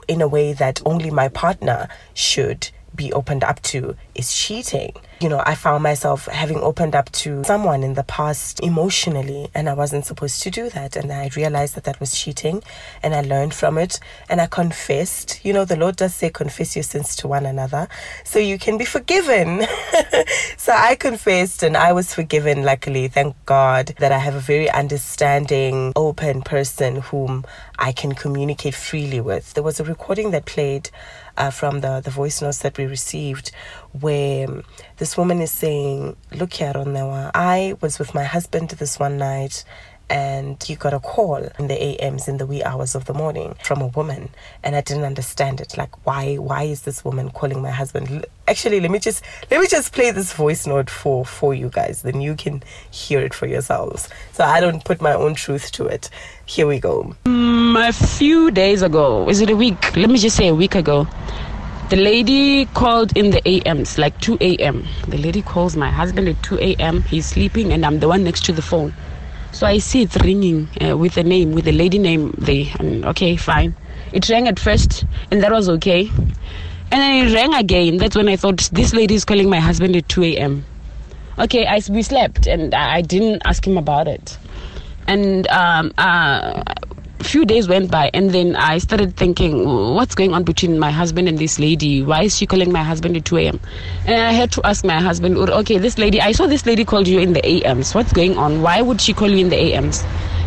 in 0.09 0.23
a 0.23 0.29
way 0.29 0.53
that 0.53 0.81
only 0.87 1.11
my 1.11 1.29
partner 1.29 1.89
should 2.15 2.71
be 2.97 3.13
opened 3.13 3.45
up 3.45 3.63
to 3.63 3.97
is 4.15 4.35
cheating. 4.35 4.93
You 5.21 5.31
know, 5.31 5.43
I 5.47 5.55
found 5.55 5.83
myself 5.83 6.27
having 6.27 6.59
opened 6.59 6.95
up 6.95 7.11
to 7.13 7.43
someone 7.45 7.83
in 7.83 7.95
the 7.95 8.03
past 8.03 8.61
emotionally, 8.61 9.49
and 9.55 9.69
I 9.69 9.73
wasn't 9.73 10.05
supposed 10.05 10.43
to 10.43 10.51
do 10.51 10.69
that. 10.71 10.97
And 10.97 11.11
I 11.11 11.31
realized 11.35 11.75
that 11.77 11.85
that 11.85 12.01
was 12.01 12.19
cheating, 12.19 12.63
and 13.03 13.15
I 13.15 13.23
learned 13.23 13.55
from 13.55 13.79
it, 13.79 13.99
and 14.29 14.41
I 14.41 14.47
confessed. 14.47 15.45
You 15.45 15.53
know, 15.53 15.65
the 15.65 15.77
Lord 15.77 15.97
does 15.97 16.15
say, 16.15 16.29
confess 16.29 16.77
your 16.77 16.83
sins 16.83 17.17
to 17.17 17.29
one 17.29 17.47
another 17.47 17.89
so 18.25 18.39
you 18.39 18.59
can 18.59 18.77
be 18.77 18.85
forgiven. 18.85 19.67
so 20.59 20.73
I 20.73 20.97
confessed, 20.97 21.63
and 21.63 21.77
I 21.77 21.93
was 21.93 22.13
forgiven, 22.13 22.63
luckily. 22.63 23.09
Thank 23.09 23.37
God 23.47 23.95
that 23.99 24.13
I 24.13 24.19
have 24.19 24.35
a 24.35 24.41
very 24.41 24.69
understanding, 24.71 25.93
open 25.97 26.43
person 26.43 26.97
whom 26.97 27.45
I 27.79 27.93
can 27.93 28.15
communicate 28.15 28.75
freely 28.75 29.21
with. 29.21 29.55
There 29.55 29.63
was 29.63 29.81
a 29.81 29.85
recording 29.85 30.31
that 30.33 30.45
played 30.45 30.91
uh, 31.37 31.51
from 31.51 31.81
the, 31.81 32.01
the 32.01 32.11
voice 32.11 32.41
notes 32.43 32.59
that 32.59 32.79
we 32.79 32.87
received 32.87 33.53
where 33.93 34.47
this 34.99 35.17
woman 35.17 35.41
is 35.41 35.51
saying, 35.51 36.17
Look 36.33 36.55
here, 36.55 36.73
Ronewa, 36.73 37.31
I 37.35 37.77
was 37.81 37.99
with 37.99 38.15
my 38.15 38.25
husband 38.25 38.71
this 38.71 38.99
one 38.99 39.19
night 39.19 39.65
and 40.09 40.63
he 40.63 40.77
got 40.77 40.95
a 40.95 41.01
call 41.01 41.37
in 41.59 41.67
the 41.67 42.01
AMs 42.01 42.29
in 42.29 42.37
the 42.37 42.47
wee 42.47 42.63
hours 42.63 42.95
of 42.95 43.07
the 43.07 43.15
morning 43.15 43.57
from 43.65 43.81
a 43.83 43.89
woman 43.89 44.29
and 44.63 44.77
I 44.77 44.81
didn't 44.81 45.05
understand 45.05 45.61
it. 45.61 45.77
Like 45.77 46.07
why 46.07 46.37
why 46.37 46.63
is 46.63 46.83
this 46.83 47.05
woman 47.05 47.31
calling 47.31 47.61
my 47.61 47.71
husband? 47.71 48.25
Actually 48.47 48.81
let 48.81 48.91
me 48.91 49.01
just 49.01 49.25
let 49.51 49.61
me 49.61 49.67
just 49.67 49.93
play 49.93 50.13
this 50.13 50.33
voice 50.33 50.67
note 50.67 50.91
for 50.91 51.25
for 51.25 51.55
you 51.55 51.69
guys 51.71 52.03
then 52.03 52.21
you 52.21 52.37
can 52.37 52.63
hear 52.91 53.21
it 53.21 53.35
for 53.35 53.47
yourselves. 53.47 54.09
So 54.33 54.45
I 54.45 54.61
don't 54.61 54.85
put 54.85 55.01
my 55.01 55.13
own 55.13 55.35
truth 55.35 55.73
to 55.73 55.87
it. 55.87 56.09
Here 56.45 56.69
we 56.69 56.79
go 56.79 57.17
a 57.83 57.93
few 57.93 58.51
days 58.51 58.83
ago 58.83 59.29
is 59.29 59.41
it 59.41 59.51
a 59.51 59.57
week 59.57 59.97
let 59.97 60.09
me 60.09 60.19
just 60.19 60.37
say 60.37 60.49
a 60.49 60.55
week 60.55 60.75
ago 60.75 61.07
the 61.89 61.97
lady 61.97 62.67
called 62.67 63.17
in 63.17 63.31
the 63.31 63.41
AMs, 63.47 63.97
like 63.97 64.21
2 64.21 64.39
a.m. 64.41 64.85
The 65.07 65.19
lady 65.19 65.41
calls 65.41 65.77
my 65.77 65.89
husband 65.89 66.29
at 66.29 66.43
2 66.43 66.59
a.m. 66.59 67.03
He's 67.03 67.27
sleeping, 67.27 67.73
and 67.73 67.87
I'm 67.87 68.01
the 68.01 68.09
one 68.09 68.25
next 68.25 68.45
to 68.47 68.53
the 68.53 68.61
phone. 68.61 68.93
So 69.53 69.69
I 69.69 69.79
see 69.79 70.03
it 70.03 70.13
ringing 70.17 70.67
uh, 70.85 70.97
with 70.97 71.17
a 71.17 71.23
name, 71.23 71.53
with 71.53 71.69
a 71.69 71.73
lady 71.73 71.99
name 71.99 72.35
there. 72.39 72.65
And 72.81 73.05
okay, 73.05 73.37
fine. 73.37 73.77
It 74.13 74.29
rang 74.29 74.49
at 74.49 74.59
first, 74.59 75.05
and 75.31 75.41
that 75.45 75.53
was 75.53 75.69
okay. 75.69 76.11
And 76.91 77.01
then 77.01 77.29
it 77.29 77.33
rang 77.33 77.55
again. 77.55 77.99
That's 77.99 78.17
when 78.17 78.29
I 78.29 78.35
thought 78.35 78.69
this 78.73 78.93
lady 78.93 79.15
is 79.15 79.25
calling 79.25 79.49
my 79.49 79.61
husband 79.61 79.95
at 79.95 80.09
2 80.09 80.25
a.m. 80.25 80.65
Okay, 81.39 81.67
I, 81.67 81.81
we 81.89 82.03
slept, 82.03 82.49
and 82.49 82.75
I, 82.75 82.97
I 82.97 83.01
didn't 83.03 83.43
ask 83.45 83.65
him 83.65 83.79
about 83.79 84.09
it. 84.09 84.39
And 85.07 85.47
um, 85.47 85.93
uh, 85.99 86.65
few 87.21 87.45
days 87.45 87.69
went 87.69 87.91
by, 87.91 88.11
and 88.15 88.31
then 88.31 88.57
I 88.57 88.79
started 88.79 89.17
thinking, 89.17 89.67
what's 89.95 90.15
going 90.15 90.33
on 90.35 90.45
between 90.45 90.79
my 90.79 90.91
husband 90.91 91.29
and 91.29 91.39
this 91.39 91.59
lady? 91.59 92.03
Why 92.03 92.25
is 92.25 92.37
she 92.37 92.47
calling 92.47 92.73
my 92.73 92.83
husband 92.83 93.17
at 93.17 93.25
2 93.25 93.37
a.m.? 93.39 93.61
And 94.07 94.21
I 94.21 94.33
had 94.33 94.53
to 94.53 94.67
ask 94.67 94.85
my 94.85 95.01
husband, 95.01 95.37
okay, 95.37 95.79
this 95.79 95.99
lady, 95.99 96.21
I 96.21 96.33
saw 96.33 96.47
this 96.47 96.67
lady 96.67 96.85
called 96.85 97.09
you 97.09 97.19
in 97.19 97.33
the 97.33 97.45
AMs. 97.67 97.95
What's 97.95 98.13
going 98.13 98.37
on? 98.37 98.63
Why 98.63 98.83
would 98.83 99.01
she 99.01 99.15
call 99.15 99.31
you 99.31 99.39
in 99.39 99.49
the 99.49 99.75
AMs? 99.75 100.05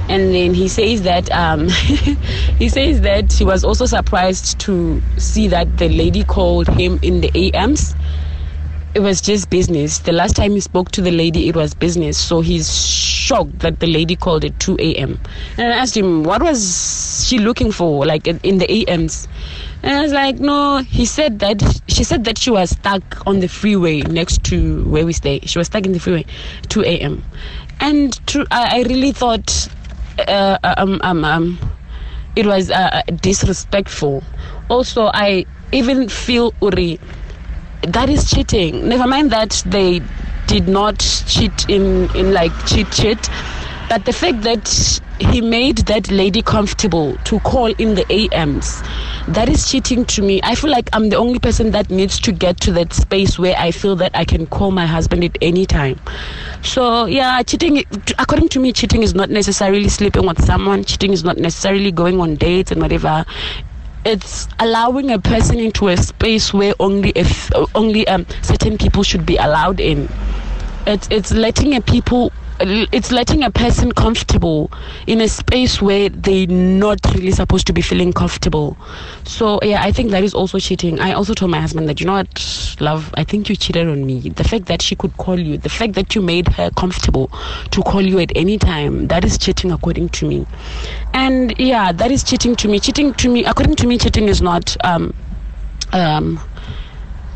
and 0.10 0.34
then 0.34 0.56
he 0.56 0.68
says 0.68 1.04
that 1.04 1.32
um, 1.32 1.70
he 2.58 2.68
says 2.68 3.02
that 3.02 3.32
he 3.32 3.46
was 3.46 3.64
also 3.64 3.86
surprised 3.86 4.60
to 4.60 5.02
see 5.18 5.48
that 5.48 5.78
the 5.78 5.88
lady 5.88 6.24
called 6.24 6.68
him 6.68 7.00
in 7.04 7.22
the 7.22 7.54
AMs. 7.54 7.96
It 8.96 9.02
was 9.02 9.22
just 9.22 9.52
business. 9.52 10.00
The 10.00 10.12
last 10.12 10.36
time 10.36 10.52
he 10.54 10.60
spoke 10.60 10.90
to 10.92 11.02
the 11.02 11.12
lady, 11.12 11.48
it 11.48 11.56
was 11.56 11.76
business. 11.76 12.18
So 12.18 12.42
he's 12.42 12.76
shocked 12.76 13.60
that 13.60 13.80
the 13.80 13.88
lady 13.88 14.16
called 14.16 14.44
at 14.44 14.60
2 14.60 14.78
a.m. 14.80 15.20
And 15.58 15.72
I 15.72 15.78
asked 15.78 15.96
him, 15.96 16.24
what 16.24 16.42
was 16.42 17.26
she 17.28 17.38
looking 17.38 17.72
for, 17.72 18.04
like 18.06 18.28
in 18.28 18.58
the 18.58 18.90
AMs? 18.90 19.28
And 19.84 19.96
I 19.96 20.02
was 20.02 20.12
like, 20.12 20.40
no. 20.40 20.80
He 20.80 21.06
said 21.06 21.38
that 21.40 21.62
she 21.88 22.04
said 22.04 22.24
that 22.26 22.40
she 22.40 22.50
was 22.50 22.72
stuck 22.72 23.28
on 23.28 23.40
the 23.40 23.48
freeway 23.48 24.02
next 24.02 24.44
to 24.46 24.84
where 24.86 25.06
we 25.06 25.14
stay. 25.14 25.40
She 25.44 25.60
was 25.60 25.68
stuck 25.68 25.86
in 25.86 25.92
the 25.92 26.00
freeway, 26.00 26.26
2 26.70 26.82
a.m. 26.82 27.24
And 27.80 28.14
to, 28.28 28.46
I, 28.50 28.80
I 28.80 28.84
really 28.84 29.12
thought 29.12 29.70
uh, 30.28 30.58
um, 30.64 31.00
um, 31.04 31.24
um, 31.24 31.60
it 32.36 32.48
was 32.48 32.72
uh, 32.72 33.04
disrespectful. 33.22 34.24
Also, 34.70 35.12
I 35.14 35.46
even 35.72 36.10
feel 36.10 36.54
Uri, 36.62 37.00
that 37.84 38.10
is 38.10 38.30
cheating. 38.30 38.88
Never 38.88 39.08
mind 39.08 39.32
that 39.32 39.64
they 39.66 40.02
did 40.48 40.68
not 40.68 41.00
cheat 41.00 41.70
in, 41.70 42.10
in 42.16 42.34
like 42.34 42.52
cheat 42.66 42.92
cheat, 42.92 43.30
but 43.90 44.06
the 44.06 44.14
fact 44.14 44.42
that 44.42 45.02
he 45.20 45.42
made 45.42 45.80
that 45.80 46.10
lady 46.10 46.42
comfortable 46.42 47.18
to 47.26 47.40
call 47.42 47.68
in 47.68 47.96
the 47.96 48.06
AMs. 48.34 48.82
That 49.28 49.50
is 49.50 49.70
cheating 49.70 50.06
to 50.06 50.22
me. 50.22 50.40
I 50.44 50.56
feel 50.56 50.70
like 50.72 50.90
I'm 50.94 51.10
the 51.10 51.18
only 51.18 51.40
person 51.40 51.72
that 51.72 51.90
needs 51.90 52.20
to 52.22 52.32
get 52.32 52.60
to 52.62 52.72
that 52.74 52.94
space 52.94 53.38
where 53.38 53.56
I 53.58 53.72
feel 53.72 53.96
that 53.98 54.12
I 54.16 54.24
can 54.24 54.48
call 54.48 54.72
my 54.72 54.86
husband 54.86 55.24
at 55.24 55.38
any 55.42 55.66
time. 55.66 56.00
So, 56.64 57.06
yeah, 57.06 57.42
cheating, 57.44 57.84
according 58.18 58.50
to 58.50 58.60
me, 58.60 58.72
cheating 58.72 59.04
is 59.04 59.14
not 59.14 59.30
necessarily 59.30 59.90
sleeping 59.90 60.26
with 60.26 60.44
someone, 60.44 60.84
cheating 60.86 61.12
is 61.12 61.24
not 61.24 61.38
necessarily 61.38 61.92
going 61.92 62.20
on 62.22 62.36
dates 62.36 62.72
and 62.72 62.82
whatever 62.82 63.26
it's 64.06 64.48
allowing 64.60 65.12
a 65.12 65.20
person 65.20 65.60
into 65.60 65.88
a 65.90 65.98
space 65.98 66.54
where 66.54 66.74
only 66.80 67.12
if 67.16 67.52
only 67.76 68.08
um, 68.08 68.26
certain 68.42 68.78
people 68.78 69.04
should 69.04 69.26
be 69.26 69.38
allowed 69.38 69.80
in. 69.80 70.08
It's 70.88 71.08
it's 71.12 71.32
letting 71.32 71.76
a 71.76 71.82
people 71.82 72.32
it's 72.60 73.12
letting 73.12 73.44
a 73.44 73.52
person 73.52 73.92
comfortable 73.92 74.72
in 75.08 75.22
a 75.22 75.28
space 75.28 75.82
where 75.82 76.10
they're 76.10 76.48
not 76.48 77.00
really 77.14 77.32
supposed 77.32 77.68
to 77.68 77.74
be 77.74 77.82
feeling 77.82 78.12
comfortable. 78.14 78.78
So 79.24 79.60
yeah, 79.64 79.82
I 79.84 79.92
think 79.92 80.12
that 80.12 80.24
is 80.24 80.34
also 80.34 80.60
cheating. 80.60 81.00
I 81.00 81.14
also 81.14 81.34
told 81.34 81.52
my 81.52 81.60
husband 81.62 81.88
that 81.90 82.00
you 82.00 82.06
know 82.06 82.14
what, 82.14 82.76
love, 82.80 83.14
I 83.18 83.24
think 83.24 83.50
you 83.50 83.56
cheated 83.56 83.88
on 83.88 84.06
me. 84.06 84.30
The 84.30 84.44
fact 84.44 84.66
that 84.66 84.82
she 84.82 84.96
could 84.96 85.16
call 85.18 85.40
you, 85.40 85.58
the 85.58 85.70
fact 85.70 85.94
that 85.94 86.16
you 86.16 86.22
made 86.22 86.48
her 86.50 86.70
comfortable 86.72 87.28
to 87.72 87.82
call 87.84 88.02
you 88.02 88.20
at 88.20 88.32
any 88.36 88.58
time, 88.58 89.08
that 89.08 89.24
is 89.24 89.38
cheating 89.38 89.72
according 89.72 90.10
to 90.10 90.28
me. 90.28 90.46
And 91.14 91.58
yeah, 91.58 91.92
that 91.92 92.12
is 92.12 92.24
cheating 92.24 92.56
to 92.58 92.68
me. 92.68 92.80
Cheating 92.80 93.14
to 93.16 93.30
me, 93.30 93.46
according 93.46 93.76
to 93.78 93.88
me, 93.88 93.98
cheating 93.98 94.28
is 94.28 94.42
not 94.42 94.76
um 94.86 95.14
um 95.92 96.40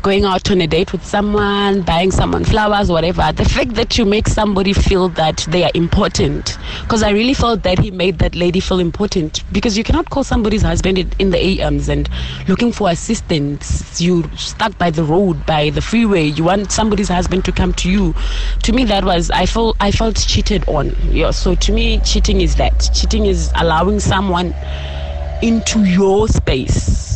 going 0.04 0.26
out 0.26 0.50
on 0.50 0.60
a 0.60 0.66
date 0.66 0.92
with 0.92 1.02
someone, 1.02 1.80
buying 1.80 2.10
someone 2.10 2.44
flowers, 2.44 2.90
whatever, 2.90 3.32
the 3.32 3.44
fact 3.44 3.72
that 3.72 3.96
you 3.96 4.04
make 4.04 4.28
somebody 4.28 4.74
feel 4.74 5.08
that 5.08 5.38
they 5.48 5.64
are 5.64 5.70
important, 5.72 6.58
because 6.82 7.02
I 7.02 7.10
really 7.10 7.32
felt 7.32 7.62
that 7.62 7.78
he 7.78 7.90
made 7.90 8.18
that 8.18 8.34
lady 8.34 8.60
feel 8.60 8.80
important, 8.80 9.42
because 9.50 9.78
you 9.78 9.82
cannot 9.82 10.10
call 10.10 10.22
somebody's 10.22 10.60
husband 10.60 10.98
in 11.18 11.30
the 11.30 11.62
AMs 11.62 11.88
and 11.88 12.10
looking 12.48 12.70
for 12.70 12.90
assistance. 12.90 13.98
You 13.98 14.30
stuck 14.36 14.76
by 14.76 14.90
the 14.90 15.04
road, 15.04 15.46
by 15.46 15.70
the 15.70 15.80
freeway. 15.80 16.24
You 16.26 16.44
want 16.44 16.70
somebody's 16.70 17.08
husband 17.08 17.46
to 17.46 17.52
come 17.52 17.72
to 17.72 17.90
you. 17.90 18.14
To 18.64 18.74
me, 18.74 18.84
that 18.84 19.04
was 19.04 19.30
I 19.30 19.46
felt 19.46 19.74
I 19.80 19.90
felt 19.90 20.16
cheated 20.16 20.68
on. 20.68 20.94
Yeah. 21.10 21.30
So 21.30 21.54
to 21.54 21.72
me, 21.72 22.00
cheating 22.00 22.42
is 22.42 22.56
that. 22.56 22.90
Cheating 22.94 23.24
is 23.24 23.50
allowing 23.56 24.00
someone 24.00 24.54
into 25.40 25.82
your 25.84 26.28
space 26.28 27.13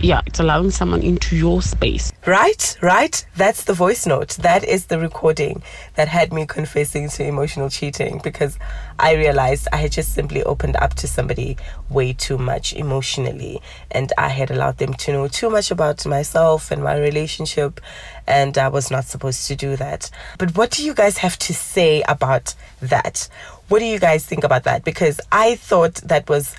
yeah, 0.00 0.20
it's 0.26 0.40
allowing 0.40 0.70
someone 0.70 1.02
into 1.02 1.36
your 1.36 1.62
space. 1.62 2.12
Right, 2.26 2.76
right. 2.82 3.24
That's 3.36 3.64
the 3.64 3.72
voice 3.72 4.06
note. 4.06 4.30
That 4.36 4.62
is 4.62 4.86
the 4.86 4.98
recording 4.98 5.62
that 5.94 6.08
had 6.08 6.32
me 6.32 6.44
confessing 6.44 7.08
to 7.08 7.24
emotional 7.24 7.70
cheating 7.70 8.20
because 8.22 8.58
I 8.98 9.14
realized 9.14 9.68
I 9.72 9.78
had 9.78 9.92
just 9.92 10.12
simply 10.12 10.42
opened 10.42 10.76
up 10.76 10.94
to 10.94 11.08
somebody 11.08 11.56
way 11.88 12.12
too 12.12 12.36
much 12.36 12.74
emotionally 12.74 13.62
and 13.90 14.12
I 14.18 14.28
had 14.28 14.50
allowed 14.50 14.76
them 14.76 14.92
to 14.94 15.12
know 15.12 15.28
too 15.28 15.48
much 15.48 15.70
about 15.70 16.04
myself 16.04 16.70
and 16.70 16.84
my 16.84 16.96
relationship 16.98 17.80
and 18.26 18.58
I 18.58 18.68
was 18.68 18.90
not 18.90 19.06
supposed 19.06 19.48
to 19.48 19.56
do 19.56 19.76
that. 19.76 20.10
But 20.38 20.56
what 20.56 20.72
do 20.72 20.84
you 20.84 20.92
guys 20.92 21.18
have 21.18 21.38
to 21.38 21.54
say 21.54 22.02
about 22.06 22.54
that? 22.80 23.28
What 23.68 23.78
do 23.78 23.86
you 23.86 23.98
guys 23.98 24.26
think 24.26 24.44
about 24.44 24.64
that? 24.64 24.84
Because 24.84 25.20
I 25.32 25.56
thought 25.56 25.94
that 25.96 26.28
was 26.28 26.54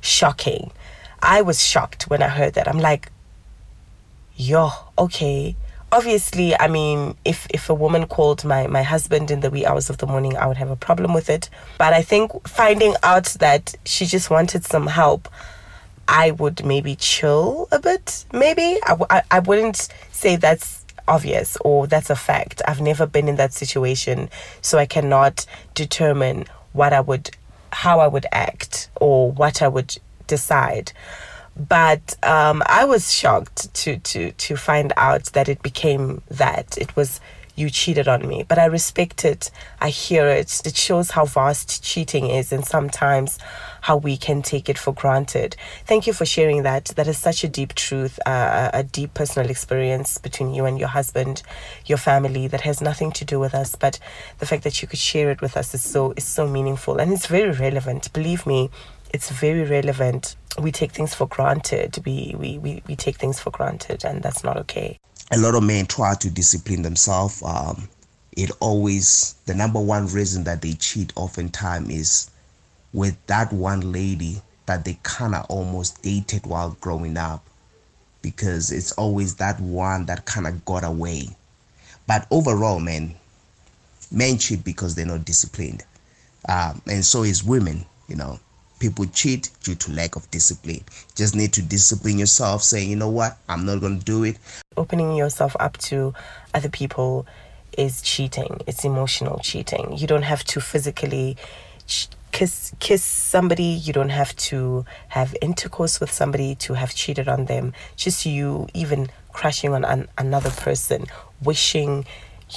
shocking 0.00 0.72
I 1.22 1.42
was 1.42 1.62
shocked 1.62 2.04
when 2.04 2.22
I 2.22 2.28
heard 2.28 2.54
that. 2.54 2.68
I'm 2.68 2.78
like, 2.78 3.10
yo, 4.36 4.70
okay. 4.98 5.56
Obviously, 5.92 6.58
I 6.58 6.68
mean, 6.68 7.16
if 7.24 7.46
if 7.50 7.68
a 7.68 7.74
woman 7.74 8.06
called 8.06 8.44
my 8.44 8.66
my 8.68 8.82
husband 8.82 9.30
in 9.30 9.40
the 9.40 9.50
wee 9.50 9.66
hours 9.66 9.90
of 9.90 9.98
the 9.98 10.06
morning, 10.06 10.36
I 10.36 10.46
would 10.46 10.56
have 10.56 10.70
a 10.70 10.76
problem 10.76 11.12
with 11.14 11.28
it. 11.28 11.50
But 11.78 11.92
I 11.92 12.02
think 12.02 12.46
finding 12.46 12.94
out 13.02 13.26
that 13.40 13.74
she 13.84 14.06
just 14.06 14.30
wanted 14.30 14.64
some 14.64 14.86
help, 14.86 15.28
I 16.06 16.30
would 16.30 16.64
maybe 16.64 16.94
chill 16.94 17.68
a 17.72 17.80
bit. 17.80 18.24
Maybe 18.32 18.78
I, 18.84 18.96
I, 19.10 19.22
I 19.30 19.38
wouldn't 19.40 19.88
say 20.12 20.36
that's 20.36 20.86
obvious 21.08 21.56
or 21.62 21.88
that's 21.88 22.08
a 22.08 22.16
fact. 22.16 22.62
I've 22.68 22.80
never 22.80 23.04
been 23.04 23.28
in 23.28 23.36
that 23.36 23.52
situation, 23.52 24.30
so 24.62 24.78
I 24.78 24.86
cannot 24.86 25.44
determine 25.74 26.46
what 26.72 26.92
I 26.92 27.00
would, 27.00 27.30
how 27.72 27.98
I 27.98 28.06
would 28.06 28.26
act 28.30 28.90
or 29.00 29.32
what 29.32 29.60
I 29.60 29.68
would 29.68 29.98
decide. 30.36 30.92
But 31.56 32.16
um, 32.22 32.62
I 32.66 32.84
was 32.84 33.12
shocked 33.12 33.74
to 33.82 33.98
to 34.10 34.32
to 34.46 34.56
find 34.56 34.92
out 34.96 35.24
that 35.34 35.48
it 35.48 35.60
became 35.62 36.22
that 36.30 36.78
it 36.78 36.94
was 36.96 37.20
you 37.60 37.70
cheated 37.70 38.08
on 38.08 38.26
me. 38.26 38.44
But 38.48 38.58
I 38.58 38.64
respect 38.64 39.24
it. 39.24 39.50
I 39.80 39.90
hear 39.90 40.26
it. 40.26 40.62
It 40.64 40.76
shows 40.76 41.10
how 41.10 41.26
vast 41.26 41.82
cheating 41.84 42.26
is 42.26 42.52
and 42.52 42.64
sometimes 42.64 43.38
how 43.82 43.96
we 43.96 44.16
can 44.16 44.42
take 44.42 44.68
it 44.68 44.78
for 44.78 44.92
granted. 44.92 45.56
Thank 45.86 46.06
you 46.06 46.12
for 46.12 46.24
sharing 46.24 46.62
that. 46.62 46.86
That 46.96 47.06
is 47.06 47.18
such 47.18 47.44
a 47.44 47.48
deep 47.48 47.74
truth, 47.74 48.18
uh, 48.26 48.70
a 48.72 48.82
deep 48.82 49.14
personal 49.14 49.50
experience 49.50 50.18
between 50.18 50.54
you 50.54 50.64
and 50.64 50.78
your 50.78 50.88
husband, 50.88 51.42
your 51.86 51.98
family 51.98 52.46
that 52.48 52.62
has 52.62 52.80
nothing 52.80 53.12
to 53.12 53.24
do 53.24 53.38
with 53.38 53.54
us. 53.54 53.76
But 53.76 53.98
the 54.38 54.46
fact 54.46 54.64
that 54.64 54.80
you 54.80 54.88
could 54.88 54.98
share 54.98 55.30
it 55.30 55.40
with 55.40 55.56
us 55.56 55.74
is 55.74 55.82
so 55.82 56.12
is 56.16 56.24
so 56.24 56.46
meaningful 56.46 56.98
and 56.98 57.12
it's 57.12 57.26
very 57.26 57.52
relevant. 57.52 58.12
Believe 58.12 58.46
me, 58.46 58.70
it's 59.12 59.30
very 59.30 59.64
relevant. 59.64 60.36
We 60.60 60.72
take 60.72 60.92
things 60.92 61.14
for 61.14 61.26
granted. 61.26 61.98
We, 62.04 62.34
we, 62.38 62.58
we, 62.58 62.82
we 62.86 62.96
take 62.96 63.16
things 63.16 63.40
for 63.40 63.50
granted, 63.50 64.04
and 64.04 64.22
that's 64.22 64.44
not 64.44 64.56
okay. 64.58 64.98
A 65.32 65.38
lot 65.38 65.54
of 65.54 65.62
men 65.62 65.86
try 65.86 66.14
to 66.14 66.30
discipline 66.30 66.82
themselves. 66.82 67.42
Um, 67.42 67.88
it 68.36 68.50
always, 68.60 69.34
the 69.46 69.54
number 69.54 69.80
one 69.80 70.06
reason 70.08 70.44
that 70.44 70.62
they 70.62 70.74
cheat 70.74 71.12
oftentimes 71.16 71.88
is 71.88 72.30
with 72.92 73.16
that 73.26 73.52
one 73.52 73.92
lady 73.92 74.40
that 74.66 74.84
they 74.84 74.98
kind 75.02 75.34
of 75.34 75.46
almost 75.48 76.02
dated 76.02 76.46
while 76.46 76.76
growing 76.80 77.16
up 77.16 77.44
because 78.22 78.70
it's 78.70 78.92
always 78.92 79.36
that 79.36 79.58
one 79.60 80.06
that 80.06 80.26
kind 80.26 80.46
of 80.46 80.64
got 80.64 80.84
away. 80.84 81.28
But 82.06 82.26
overall, 82.30 82.80
men, 82.80 83.14
men 84.10 84.38
cheat 84.38 84.64
because 84.64 84.94
they're 84.94 85.06
not 85.06 85.24
disciplined. 85.24 85.84
Um, 86.48 86.82
and 86.86 87.04
so 87.04 87.22
is 87.22 87.44
women, 87.44 87.84
you 88.08 88.16
know 88.16 88.38
people 88.80 89.06
cheat 89.06 89.50
due 89.62 89.76
to 89.76 89.92
lack 89.92 90.16
of 90.16 90.28
discipline. 90.32 90.82
Just 91.14 91.36
need 91.36 91.52
to 91.52 91.62
discipline 91.62 92.18
yourself, 92.18 92.64
saying, 92.64 92.90
you 92.90 92.96
know 92.96 93.08
what, 93.10 93.36
I'm 93.48 93.64
not 93.64 93.80
going 93.80 93.98
to 93.98 94.04
do 94.04 94.24
it. 94.24 94.38
Opening 94.76 95.14
yourself 95.14 95.54
up 95.60 95.76
to 95.78 96.12
other 96.52 96.68
people 96.68 97.26
is 97.78 98.02
cheating. 98.02 98.60
It's 98.66 98.84
emotional 98.84 99.38
cheating. 99.38 99.96
You 99.96 100.08
don't 100.08 100.22
have 100.22 100.42
to 100.44 100.60
physically 100.60 101.36
ch- 101.86 102.08
kiss 102.32 102.72
kiss 102.80 103.02
somebody. 103.04 103.62
You 103.64 103.92
don't 103.92 104.10
have 104.10 104.34
to 104.50 104.84
have 105.08 105.36
intercourse 105.40 106.00
with 106.00 106.10
somebody 106.10 106.54
to 106.56 106.74
have 106.74 106.94
cheated 106.94 107.28
on 107.28 107.44
them. 107.44 107.72
Just 107.96 108.26
you 108.26 108.66
even 108.74 109.08
crushing 109.32 109.72
on 109.72 109.84
an- 109.84 110.08
another 110.18 110.50
person, 110.50 111.06
wishing 111.42 112.06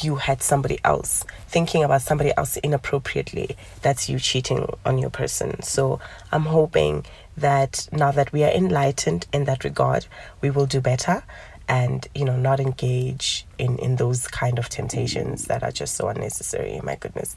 you 0.01 0.15
had 0.15 0.41
somebody 0.41 0.79
else 0.83 1.23
thinking 1.47 1.83
about 1.83 2.01
somebody 2.01 2.31
else 2.37 2.57
inappropriately 2.57 3.55
that's 3.81 4.09
you 4.09 4.19
cheating 4.19 4.67
on 4.85 4.97
your 4.97 5.09
person. 5.09 5.61
So 5.61 5.99
i'm 6.31 6.43
hoping 6.43 7.05
that 7.37 7.87
now 7.91 8.11
that 8.11 8.31
we 8.31 8.43
are 8.43 8.51
enlightened 8.51 9.27
in 9.33 9.45
that 9.45 9.63
regard 9.63 10.05
we 10.41 10.49
will 10.49 10.65
do 10.65 10.79
better 10.79 11.23
and 11.67 12.07
you 12.13 12.25
know 12.25 12.37
not 12.37 12.59
engage 12.59 13.45
in 13.57 13.77
in 13.79 13.95
those 13.95 14.27
kind 14.27 14.59
of 14.59 14.69
temptations 14.69 15.45
that 15.45 15.63
are 15.63 15.71
just 15.71 15.95
so 15.95 16.07
unnecessary 16.07 16.79
my 16.83 16.95
goodness. 16.95 17.35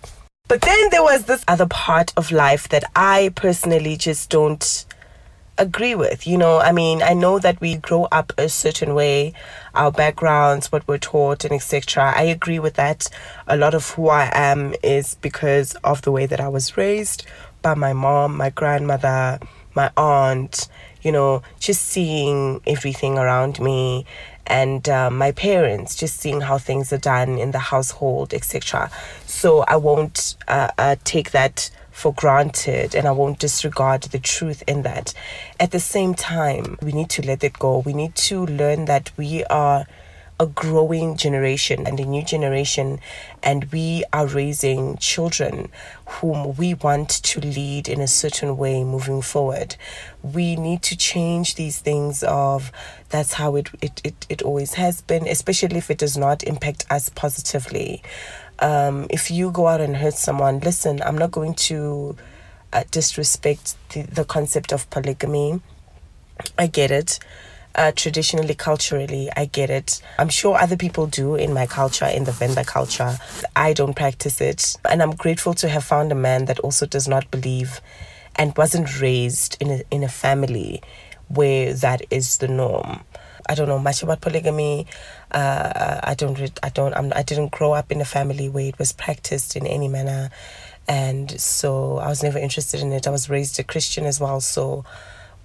But 0.48 0.60
then 0.60 0.90
there 0.90 1.02
was 1.02 1.24
this 1.24 1.44
other 1.48 1.66
part 1.66 2.12
of 2.16 2.30
life 2.30 2.68
that 2.68 2.84
i 2.94 3.32
personally 3.34 3.96
just 3.96 4.30
don't 4.30 4.84
agree 5.58 5.94
with. 5.94 6.26
You 6.26 6.38
know, 6.38 6.58
I 6.58 6.72
mean, 6.72 7.02
I 7.02 7.12
know 7.14 7.38
that 7.38 7.60
we 7.60 7.76
grow 7.76 8.04
up 8.12 8.32
a 8.38 8.48
certain 8.48 8.94
way, 8.94 9.32
our 9.74 9.90
backgrounds, 9.90 10.70
what 10.70 10.86
we're 10.86 10.98
taught, 10.98 11.44
and 11.44 11.52
etc. 11.52 12.12
I 12.14 12.22
agree 12.22 12.58
with 12.58 12.74
that. 12.74 13.08
A 13.46 13.56
lot 13.56 13.74
of 13.74 13.90
who 13.90 14.08
I 14.08 14.30
am 14.32 14.74
is 14.82 15.14
because 15.16 15.74
of 15.76 16.02
the 16.02 16.12
way 16.12 16.26
that 16.26 16.40
I 16.40 16.48
was 16.48 16.76
raised 16.76 17.24
by 17.62 17.74
my 17.74 17.92
mom, 17.92 18.36
my 18.36 18.50
grandmother, 18.50 19.38
my 19.74 19.90
aunt. 19.96 20.68
You 21.02 21.12
know, 21.12 21.42
just 21.60 21.84
seeing 21.84 22.60
everything 22.66 23.16
around 23.16 23.60
me 23.60 24.06
and 24.46 24.88
uh, 24.88 25.10
my 25.10 25.32
parents, 25.32 25.94
just 25.94 26.18
seeing 26.18 26.40
how 26.40 26.58
things 26.58 26.92
are 26.92 26.98
done 26.98 27.38
in 27.38 27.50
the 27.50 27.58
household, 27.58 28.32
etc. 28.32 28.90
So 29.26 29.60
I 29.68 29.76
won't 29.76 30.36
uh, 30.48 30.70
uh, 30.78 30.96
take 31.04 31.32
that 31.32 31.70
for 31.96 32.12
granted 32.12 32.94
and 32.94 33.08
I 33.08 33.10
won't 33.12 33.38
disregard 33.38 34.02
the 34.02 34.18
truth 34.18 34.62
in 34.66 34.82
that. 34.82 35.14
At 35.58 35.70
the 35.70 35.80
same 35.80 36.12
time, 36.14 36.76
we 36.82 36.92
need 36.92 37.08
to 37.10 37.26
let 37.26 37.42
it 37.42 37.58
go. 37.58 37.78
We 37.78 37.94
need 37.94 38.14
to 38.16 38.44
learn 38.44 38.84
that 38.84 39.12
we 39.16 39.44
are 39.46 39.86
a 40.38 40.46
growing 40.46 41.16
generation 41.16 41.86
and 41.86 41.98
a 41.98 42.04
new 42.04 42.22
generation, 42.22 43.00
and 43.42 43.64
we 43.72 44.04
are 44.12 44.26
raising 44.26 44.98
children 44.98 45.70
whom 46.04 46.54
we 46.56 46.74
want 46.74 47.08
to 47.08 47.40
lead 47.40 47.88
in 47.88 48.02
a 48.02 48.06
certain 48.06 48.58
way 48.58 48.84
moving 48.84 49.22
forward. 49.22 49.76
We 50.22 50.54
need 50.56 50.82
to 50.82 50.96
change 50.98 51.54
these 51.54 51.78
things 51.78 52.22
of 52.22 52.70
that's 53.08 53.32
how 53.32 53.56
it, 53.56 53.70
it, 53.80 54.02
it, 54.04 54.26
it 54.28 54.42
always 54.42 54.74
has 54.74 55.00
been, 55.00 55.26
especially 55.26 55.78
if 55.78 55.90
it 55.90 55.96
does 55.96 56.18
not 56.18 56.42
impact 56.42 56.84
us 56.90 57.08
positively 57.08 58.02
um, 58.58 59.06
if 59.10 59.30
you 59.30 59.50
go 59.50 59.68
out 59.68 59.80
and 59.80 59.96
hurt 59.96 60.14
someone, 60.14 60.60
listen, 60.60 61.02
I'm 61.02 61.18
not 61.18 61.30
going 61.30 61.54
to 61.54 62.16
uh, 62.72 62.84
disrespect 62.90 63.76
the, 63.90 64.02
the 64.02 64.24
concept 64.24 64.72
of 64.72 64.88
polygamy. 64.90 65.60
I 66.58 66.66
get 66.66 66.90
it. 66.90 67.18
Uh, 67.74 67.92
traditionally, 67.94 68.54
culturally, 68.54 69.28
I 69.36 69.44
get 69.44 69.68
it. 69.68 70.00
I'm 70.18 70.30
sure 70.30 70.56
other 70.56 70.78
people 70.78 71.06
do 71.06 71.34
in 71.34 71.52
my 71.52 71.66
culture, 71.66 72.06
in 72.06 72.24
the 72.24 72.32
Venda 72.32 72.64
culture. 72.64 73.18
I 73.54 73.74
don't 73.74 73.94
practice 73.94 74.40
it. 74.40 74.76
And 74.88 75.02
I'm 75.02 75.14
grateful 75.14 75.52
to 75.54 75.68
have 75.68 75.84
found 75.84 76.10
a 76.10 76.14
man 76.14 76.46
that 76.46 76.58
also 76.60 76.86
does 76.86 77.06
not 77.06 77.30
believe 77.30 77.82
and 78.36 78.56
wasn't 78.56 79.00
raised 79.00 79.58
in 79.60 79.70
a, 79.70 79.82
in 79.90 80.02
a 80.02 80.08
family 80.08 80.80
where 81.28 81.74
that 81.74 82.00
is 82.10 82.38
the 82.38 82.48
norm. 82.48 83.00
I 83.48 83.54
don't 83.54 83.68
know 83.68 83.78
much 83.78 84.02
about 84.02 84.22
polygamy. 84.22 84.86
Uh, 85.36 86.00
I 86.02 86.14
don't. 86.14 86.40
I 86.62 86.70
don't. 86.70 86.94
I'm, 86.94 87.12
I 87.14 87.22
didn't 87.22 87.52
grow 87.52 87.72
up 87.72 87.92
in 87.92 88.00
a 88.00 88.06
family 88.06 88.48
where 88.48 88.64
it 88.64 88.78
was 88.78 88.92
practiced 88.92 89.54
in 89.54 89.66
any 89.66 89.86
manner, 89.86 90.30
and 90.88 91.38
so 91.38 91.98
I 91.98 92.08
was 92.08 92.22
never 92.22 92.38
interested 92.38 92.80
in 92.80 92.90
it. 92.90 93.06
I 93.06 93.10
was 93.10 93.28
raised 93.28 93.58
a 93.58 93.62
Christian 93.62 94.06
as 94.06 94.18
well, 94.18 94.40
so 94.40 94.86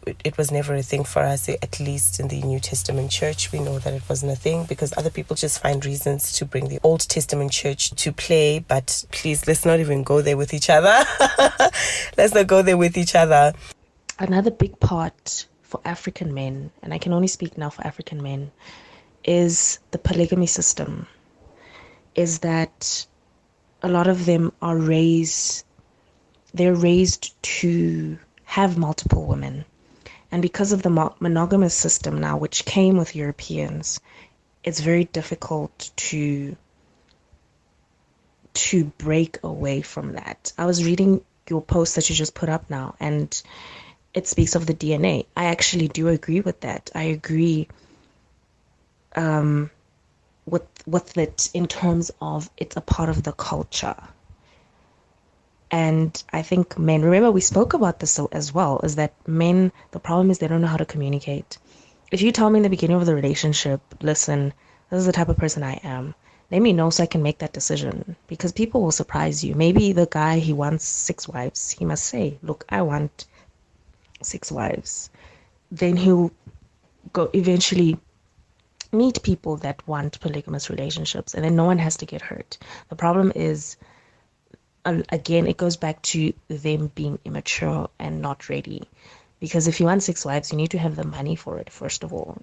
it, 0.08 0.16
it 0.24 0.38
was 0.38 0.50
never 0.50 0.76
a 0.76 0.82
thing 0.82 1.04
for 1.04 1.22
us. 1.24 1.50
At 1.50 1.82
least 1.82 2.22
in 2.22 2.30
the 2.30 2.42
New 2.42 2.62
Testament 2.62 3.12
church, 3.12 3.52
we 3.52 3.60
know 3.60 3.80
that 3.80 3.94
it 3.94 4.04
wasn't 4.08 4.32
a 4.32 4.38
thing 4.38 4.64
because 4.64 4.94
other 4.96 5.10
people 5.10 5.36
just 5.36 5.62
find 5.62 5.84
reasons 5.84 6.32
to 6.38 6.46
bring 6.46 6.70
the 6.70 6.80
Old 6.84 7.02
Testament 7.02 7.52
church 7.52 7.92
to 7.92 8.14
play. 8.14 8.60
But 8.60 9.04
please, 9.12 9.46
let's 9.46 9.66
not 9.66 9.82
even 9.82 10.04
go 10.04 10.22
there 10.22 10.38
with 10.38 10.54
each 10.54 10.70
other. 10.70 11.04
let's 12.18 12.34
not 12.34 12.48
go 12.48 12.62
there 12.62 12.78
with 12.78 12.98
each 12.98 13.14
other. 13.14 13.52
Another 14.20 14.52
big 14.52 14.80
part 14.80 15.48
for 15.64 15.82
African 15.84 16.34
men, 16.34 16.72
and 16.82 16.94
I 16.94 16.98
can 16.98 17.12
only 17.12 17.28
speak 17.28 17.58
now 17.58 17.70
for 17.70 17.86
African 17.86 18.24
men, 18.24 18.52
is 19.24 19.80
the 19.92 19.98
polygamy 19.98 20.48
system. 20.48 21.08
Is 22.16 22.40
that 22.40 23.06
a 23.82 23.88
lot 23.88 24.08
of 24.08 24.26
them 24.26 24.52
are 24.62 24.78
raised, 24.78 25.64
they're 26.54 26.76
raised 26.76 27.34
to 27.44 28.18
have 28.44 28.78
multiple 28.78 29.26
women. 29.26 29.66
And 30.32 30.42
because 30.42 30.72
of 30.72 30.82
the 30.82 31.14
monogamous 31.20 31.74
system 31.74 32.20
now, 32.20 32.38
which 32.38 32.66
came 32.66 32.98
with 32.98 33.16
Europeans, 33.16 34.00
it's 34.64 34.80
very 34.80 35.06
difficult 35.06 35.92
to 35.96 36.56
to 38.54 38.84
break 38.98 39.40
away 39.44 39.82
from 39.82 40.14
that. 40.14 40.52
I 40.58 40.66
was 40.66 40.84
reading 40.84 41.22
your 41.50 41.62
post 41.62 41.96
that 41.96 42.10
you 42.10 42.16
just 42.16 42.34
put 42.34 42.50
up 42.50 42.70
now, 42.70 42.96
and 43.00 43.42
it 44.14 44.28
speaks 44.28 44.56
of 44.56 44.66
the 44.66 44.74
DNA. 44.74 45.26
I 45.36 45.46
actually 45.46 45.88
do 45.88 46.10
agree 46.10 46.42
with 46.42 46.60
that. 46.62 46.92
I 46.94 47.04
agree 47.04 47.68
um, 49.16 49.70
with 50.46 50.68
with 50.86 51.18
it 51.18 51.50
in 51.54 51.68
terms 51.68 52.12
of 52.22 52.50
it's 52.58 52.78
a 52.78 52.82
part 52.82 53.10
of 53.10 53.24
the 53.24 53.32
culture. 53.32 53.96
And 55.70 56.22
I 56.34 56.42
think 56.42 56.78
men, 56.78 57.02
remember 57.02 57.32
we 57.32 57.42
spoke 57.42 57.74
about 57.74 58.00
this 58.00 58.20
as 58.34 58.54
well, 58.54 58.82
is 58.84 58.96
that 58.96 59.14
men, 59.26 59.72
the 59.92 60.00
problem 60.00 60.30
is 60.30 60.40
they 60.40 60.48
don't 60.50 60.62
know 60.62 60.68
how 60.68 60.78
to 60.78 60.86
communicate. 60.86 61.58
If 62.12 62.22
you 62.22 62.34
tell 62.34 62.50
me 62.50 62.58
in 62.58 62.64
the 62.64 62.70
beginning 62.70 62.98
of 62.98 63.06
the 63.06 63.16
relationship, 63.16 63.80
listen, 64.02 64.52
this 64.90 65.00
is 65.00 65.06
the 65.06 65.14
type 65.14 65.30
of 65.30 65.38
person 65.38 65.64
I 65.64 65.80
am, 65.84 66.14
let 66.52 66.62
me 66.62 66.74
know 66.74 66.90
so 66.90 67.04
I 67.04 67.06
can 67.06 67.24
make 67.24 67.40
that 67.40 67.54
decision 67.54 68.18
because 68.28 68.52
people 68.52 68.82
will 68.82 68.92
surprise 68.92 69.42
you. 69.46 69.56
Maybe 69.56 69.94
the 69.94 70.08
guy, 70.12 70.40
he 70.40 70.52
wants 70.52 70.84
six 70.84 71.26
wives. 71.26 71.72
He 71.72 71.86
must 71.86 72.04
say, 72.04 72.38
look, 72.44 72.66
I 72.68 72.82
want 72.82 73.26
six 74.22 74.52
wives, 74.52 75.10
then 75.72 75.96
he'll 75.96 76.32
go 77.14 77.30
eventually 77.34 77.98
meet 78.92 79.24
people 79.24 79.58
that 79.58 79.88
want 79.88 80.20
polygamous 80.20 80.70
relationships 80.70 81.34
and 81.34 81.44
then 81.44 81.56
no 81.56 81.66
one 81.66 81.78
has 81.78 81.98
to 81.98 82.06
get 82.06 82.22
hurt. 82.22 82.58
The 82.90 82.96
problem 82.96 83.32
is 83.36 83.78
um, 84.86 85.04
again 85.10 85.48
it 85.48 85.58
goes 85.58 85.78
back 85.78 86.02
to 86.02 86.34
them 86.48 86.92
being 86.94 87.20
immature 87.26 87.90
and 88.00 88.22
not 88.22 88.50
ready. 88.50 88.84
Because 89.40 89.68
if 89.68 89.80
you 89.80 89.88
want 89.88 90.04
six 90.04 90.24
wives, 90.24 90.52
you 90.52 90.58
need 90.58 90.72
to 90.72 90.78
have 90.78 90.96
the 90.96 91.04
money 91.04 91.36
for 91.36 91.58
it 91.58 91.70
first 91.70 92.04
of 92.04 92.14
all. 92.14 92.38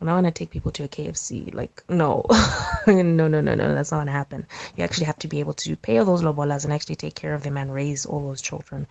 I'm 0.00 0.08
not 0.08 0.16
gonna 0.16 0.32
take 0.32 0.50
people 0.50 0.72
to 0.72 0.84
a 0.84 0.88
KFC. 0.88 1.54
Like, 1.54 1.82
no, 1.88 2.26
no, 2.86 3.28
no, 3.28 3.40
no, 3.40 3.54
no. 3.54 3.74
That's 3.74 3.92
not 3.92 3.98
gonna 3.98 4.12
happen. 4.12 4.46
You 4.76 4.84
actually 4.84 5.06
have 5.06 5.18
to 5.20 5.28
be 5.28 5.40
able 5.40 5.54
to 5.54 5.76
pay 5.76 5.98
all 5.98 6.04
those 6.04 6.22
lobolas 6.22 6.64
and 6.64 6.72
actually 6.72 6.96
take 6.96 7.14
care 7.14 7.32
of 7.32 7.42
them 7.42 7.56
and 7.56 7.72
raise 7.72 8.04
all 8.04 8.20
those 8.20 8.42
children. 8.42 8.86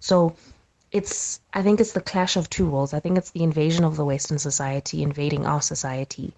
So 0.00 0.36
it's 0.90 1.40
I 1.52 1.62
think 1.62 1.80
it's 1.80 1.92
the 1.92 2.00
clash 2.00 2.36
of 2.36 2.48
two 2.48 2.68
worlds. 2.68 2.94
I 2.94 3.00
think 3.00 3.18
it's 3.18 3.30
the 3.30 3.42
invasion 3.42 3.84
of 3.84 3.96
the 3.96 4.04
Western 4.04 4.38
society 4.38 5.02
invading 5.02 5.44
our 5.44 5.60
society, 5.60 6.32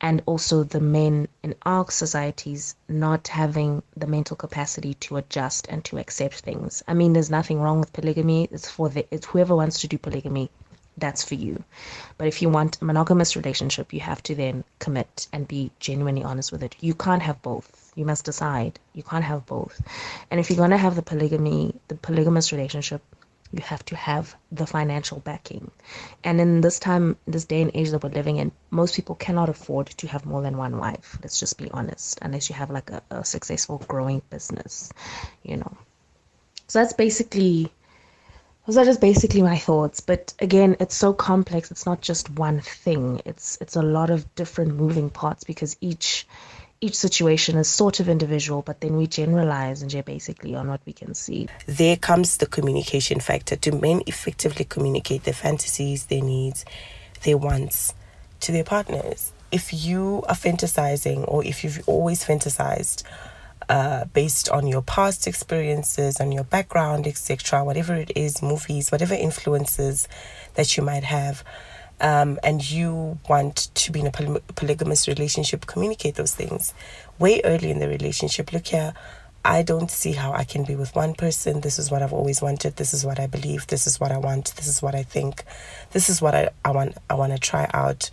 and 0.00 0.22
also 0.26 0.62
the 0.62 0.80
men 0.80 1.26
in 1.42 1.54
our 1.62 1.90
societies 1.90 2.76
not 2.88 3.28
having 3.28 3.82
the 3.96 4.06
mental 4.06 4.36
capacity 4.36 4.94
to 4.94 5.16
adjust 5.16 5.66
and 5.68 5.84
to 5.86 5.98
accept 5.98 6.40
things. 6.40 6.82
I 6.86 6.94
mean, 6.94 7.12
there's 7.12 7.30
nothing 7.30 7.60
wrong 7.60 7.80
with 7.80 7.92
polygamy. 7.92 8.48
It's 8.52 8.70
for 8.70 8.88
the 8.88 9.06
it's 9.10 9.26
whoever 9.26 9.56
wants 9.56 9.80
to 9.80 9.88
do 9.88 9.98
polygamy, 9.98 10.50
that's 10.96 11.24
for 11.24 11.34
you. 11.34 11.64
But 12.18 12.28
if 12.28 12.40
you 12.40 12.48
want 12.48 12.80
a 12.80 12.84
monogamous 12.84 13.34
relationship, 13.34 13.92
you 13.92 14.00
have 14.00 14.22
to 14.24 14.34
then 14.36 14.62
commit 14.78 15.26
and 15.32 15.48
be 15.48 15.72
genuinely 15.80 16.22
honest 16.22 16.52
with 16.52 16.62
it. 16.62 16.76
You 16.80 16.94
can't 16.94 17.22
have 17.22 17.42
both. 17.42 17.92
You 17.96 18.04
must 18.04 18.24
decide. 18.24 18.78
You 18.94 19.02
can't 19.02 19.24
have 19.24 19.44
both. 19.46 19.80
And 20.30 20.38
if 20.38 20.50
you're 20.50 20.58
gonna 20.58 20.78
have 20.78 20.94
the 20.94 21.02
polygamy, 21.02 21.74
the 21.88 21.96
polygamous 21.96 22.52
relationship 22.52 23.02
you 23.52 23.60
have 23.62 23.84
to 23.86 23.96
have 23.96 24.34
the 24.50 24.66
financial 24.66 25.20
backing. 25.20 25.70
And 26.24 26.40
in 26.40 26.60
this 26.62 26.78
time, 26.78 27.16
this 27.26 27.44
day 27.44 27.62
and 27.62 27.70
age 27.74 27.90
that 27.90 28.02
we're 28.02 28.10
living 28.10 28.38
in, 28.38 28.52
most 28.70 28.96
people 28.96 29.14
cannot 29.14 29.48
afford 29.48 29.88
to 29.88 30.06
have 30.08 30.24
more 30.24 30.42
than 30.42 30.56
one 30.56 30.78
wife. 30.78 31.18
Let's 31.22 31.38
just 31.38 31.58
be 31.58 31.70
honest, 31.70 32.18
unless 32.22 32.48
you 32.48 32.54
have 32.54 32.70
like 32.70 32.90
a, 32.90 33.02
a 33.10 33.24
successful 33.24 33.82
growing 33.86 34.22
business, 34.30 34.90
you 35.42 35.58
know. 35.58 35.76
So 36.68 36.78
that's 36.78 36.94
basically 36.94 37.70
those 38.66 38.76
are 38.76 38.84
just 38.84 39.00
basically 39.00 39.42
my 39.42 39.58
thoughts 39.58 40.00
but 40.00 40.32
again 40.38 40.76
it's 40.78 40.94
so 40.94 41.12
complex 41.12 41.70
it's 41.72 41.84
not 41.84 42.00
just 42.00 42.30
one 42.30 42.60
thing 42.60 43.20
it's 43.24 43.58
it's 43.60 43.74
a 43.74 43.82
lot 43.82 44.08
of 44.08 44.32
different 44.36 44.76
moving 44.76 45.10
parts 45.10 45.42
because 45.42 45.76
each 45.80 46.26
each 46.82 46.96
situation 46.96 47.56
is 47.56 47.68
sort 47.68 48.00
of 48.00 48.08
individual, 48.08 48.60
but 48.60 48.80
then 48.80 48.96
we 48.96 49.06
generalize 49.06 49.82
and 49.82 50.04
basically 50.04 50.56
on 50.56 50.68
what 50.68 50.80
we 50.84 50.92
can 50.92 51.14
see. 51.14 51.48
There 51.66 51.96
comes 51.96 52.38
the 52.38 52.46
communication 52.46 53.20
factor. 53.20 53.54
Do 53.54 53.70
men 53.70 54.02
effectively 54.08 54.64
communicate 54.64 55.22
their 55.22 55.32
fantasies, 55.32 56.06
their 56.06 56.22
needs, 56.22 56.64
their 57.22 57.38
wants 57.38 57.94
to 58.40 58.50
their 58.50 58.64
partners? 58.64 59.32
If 59.52 59.72
you 59.72 60.24
are 60.28 60.34
fantasizing 60.34 61.24
or 61.28 61.44
if 61.44 61.62
you've 61.62 61.88
always 61.88 62.24
fantasized 62.24 63.04
uh, 63.68 64.06
based 64.06 64.48
on 64.48 64.66
your 64.66 64.82
past 64.82 65.28
experiences, 65.28 66.20
on 66.20 66.32
your 66.32 66.44
background, 66.44 67.06
etc., 67.06 67.62
whatever 67.62 67.94
it 67.94 68.10
is, 68.16 68.42
movies, 68.42 68.90
whatever 68.90 69.14
influences 69.14 70.08
that 70.54 70.76
you 70.76 70.82
might 70.82 71.04
have, 71.04 71.44
um, 72.00 72.38
and 72.42 72.68
you 72.68 73.18
want 73.28 73.68
to 73.74 73.92
be 73.92 74.00
in 74.00 74.06
a 74.06 74.10
poly- 74.10 74.42
polygamous 74.54 75.06
relationship, 75.06 75.66
communicate 75.66 76.16
those 76.16 76.34
things 76.34 76.74
way 77.18 77.40
early 77.44 77.70
in 77.70 77.78
the 77.78 77.88
relationship. 77.88 78.52
Look 78.52 78.66
here, 78.68 78.94
I 79.44 79.62
don't 79.62 79.90
see 79.90 80.12
how 80.12 80.32
I 80.32 80.44
can 80.44 80.62
be 80.64 80.76
with 80.76 80.94
one 80.94 81.14
person. 81.14 81.60
This 81.60 81.78
is 81.78 81.90
what 81.90 82.02
I've 82.02 82.12
always 82.12 82.40
wanted. 82.40 82.76
This 82.76 82.94
is 82.94 83.04
what 83.04 83.18
I 83.18 83.26
believe. 83.26 83.66
This 83.66 83.86
is 83.86 83.98
what 83.98 84.12
I 84.12 84.18
want. 84.18 84.54
This 84.56 84.68
is 84.68 84.80
what 84.80 84.94
I 84.94 85.02
think. 85.02 85.42
This 85.90 86.08
is 86.08 86.22
what 86.22 86.34
I, 86.34 86.50
I 86.64 86.70
want. 86.70 86.96
I 87.10 87.14
want 87.14 87.32
to 87.32 87.38
try 87.38 87.68
out. 87.74 88.10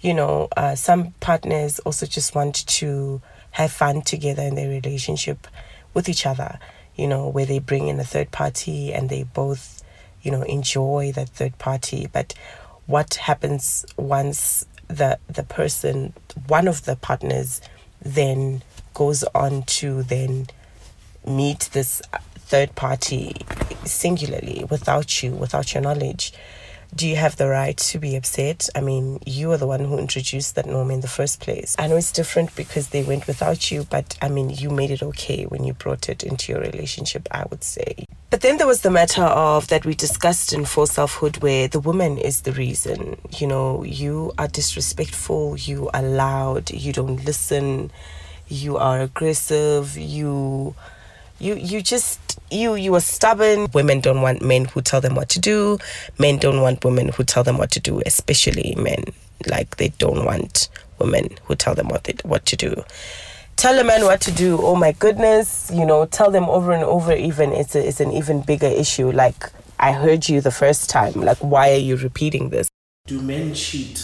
You 0.00 0.14
know, 0.14 0.48
uh, 0.56 0.74
some 0.74 1.12
partners 1.20 1.78
also 1.80 2.06
just 2.06 2.34
want 2.34 2.66
to 2.66 3.20
have 3.52 3.70
fun 3.70 4.00
together 4.02 4.42
in 4.42 4.54
their 4.54 4.70
relationship 4.70 5.46
with 5.92 6.08
each 6.08 6.24
other. 6.24 6.58
You 6.96 7.06
know, 7.06 7.28
where 7.28 7.46
they 7.46 7.58
bring 7.58 7.88
in 7.88 8.00
a 8.00 8.04
third 8.04 8.30
party 8.30 8.94
and 8.94 9.10
they 9.10 9.24
both, 9.24 9.82
you 10.22 10.30
know, 10.30 10.42
enjoy 10.42 11.12
that 11.14 11.28
third 11.28 11.58
party. 11.58 12.08
But 12.10 12.32
what 12.92 13.14
happens 13.14 13.86
once 13.96 14.66
the 14.88 15.18
the 15.26 15.42
person, 15.42 16.12
one 16.46 16.68
of 16.68 16.84
the 16.84 16.94
partners, 16.94 17.62
then 18.02 18.62
goes 18.92 19.24
on 19.34 19.62
to 19.62 20.02
then 20.02 20.46
meet 21.26 21.70
this 21.72 22.02
third 22.36 22.74
party 22.74 23.34
singularly 23.86 24.66
without 24.68 25.22
you, 25.22 25.32
without 25.32 25.72
your 25.72 25.82
knowledge, 25.82 26.34
do 26.94 27.08
you 27.08 27.16
have 27.16 27.36
the 27.36 27.48
right 27.48 27.76
to 27.76 27.98
be 27.98 28.16
upset? 28.16 28.68
I 28.74 28.80
mean, 28.80 29.18
you 29.24 29.50
are 29.52 29.56
the 29.56 29.66
one 29.66 29.80
who 29.80 29.98
introduced 29.98 30.54
that 30.56 30.66
norm 30.66 30.90
in 30.90 31.00
the 31.00 31.08
first 31.08 31.40
place. 31.40 31.74
I 31.78 31.86
know 31.86 31.96
it's 31.96 32.12
different 32.12 32.54
because 32.54 32.88
they 32.88 33.02
went 33.02 33.26
without 33.26 33.70
you, 33.70 33.86
but 33.88 34.16
I 34.20 34.28
mean, 34.28 34.50
you 34.50 34.68
made 34.68 34.90
it 34.90 35.02
okay 35.02 35.44
when 35.44 35.64
you 35.64 35.72
brought 35.72 36.08
it 36.08 36.22
into 36.22 36.52
your 36.52 36.60
relationship, 36.60 37.28
I 37.30 37.44
would 37.50 37.64
say. 37.64 38.06
But 38.28 38.42
then 38.42 38.58
there 38.58 38.66
was 38.66 38.82
the 38.82 38.90
matter 38.90 39.22
of 39.22 39.68
that 39.68 39.86
we 39.86 39.94
discussed 39.94 40.52
in 40.52 40.64
Full 40.64 40.86
Selfhood 40.86 41.38
where 41.38 41.68
the 41.68 41.80
woman 41.80 42.18
is 42.18 42.42
the 42.42 42.52
reason. 42.52 43.16
You 43.38 43.46
know, 43.46 43.84
you 43.84 44.32
are 44.38 44.48
disrespectful, 44.48 45.56
you 45.56 45.88
are 45.94 46.02
loud, 46.02 46.70
you 46.70 46.92
don't 46.92 47.24
listen, 47.24 47.90
you 48.48 48.76
are 48.76 49.00
aggressive, 49.00 49.96
you 49.96 50.74
you 51.42 51.56
you 51.56 51.82
just 51.82 52.38
you 52.50 52.76
you 52.76 52.94
are 52.94 53.00
stubborn. 53.00 53.68
Women 53.74 54.00
don't 54.00 54.22
want 54.22 54.42
men 54.42 54.66
who 54.66 54.80
tell 54.80 55.00
them 55.00 55.14
what 55.16 55.28
to 55.30 55.40
do. 55.40 55.78
Men 56.18 56.38
don't 56.38 56.60
want 56.60 56.84
women 56.84 57.08
who 57.08 57.24
tell 57.24 57.42
them 57.42 57.58
what 57.58 57.70
to 57.72 57.80
do 57.80 58.00
especially 58.06 58.74
men. 58.76 59.04
Like 59.46 59.76
they 59.76 59.88
don't 59.98 60.24
want 60.24 60.68
women 61.00 61.30
who 61.44 61.56
tell 61.56 61.74
them 61.74 61.88
what 61.88 62.04
they, 62.04 62.14
what 62.22 62.46
to 62.46 62.56
do. 62.56 62.84
Tell 63.56 63.78
a 63.78 63.84
man 63.84 64.04
what 64.04 64.20
to 64.22 64.32
do. 64.32 64.58
Oh 64.60 64.76
my 64.76 64.92
goodness. 64.92 65.70
You 65.74 65.84
know 65.84 66.06
tell 66.06 66.30
them 66.30 66.44
over 66.44 66.72
and 66.72 66.84
over 66.84 67.12
even 67.12 67.52
it's 67.52 67.74
a, 67.74 67.86
it's 67.86 68.00
an 68.00 68.12
even 68.12 68.42
bigger 68.42 68.66
issue. 68.66 69.10
Like 69.10 69.50
i 69.80 69.90
heard 69.90 70.28
you 70.28 70.40
the 70.40 70.52
first 70.52 70.88
time. 70.88 71.14
Like 71.14 71.38
why 71.38 71.72
are 71.72 71.84
you 71.88 71.96
repeating 71.96 72.50
this? 72.50 72.68
Do 73.08 73.20
men 73.20 73.52
cheat 73.52 73.98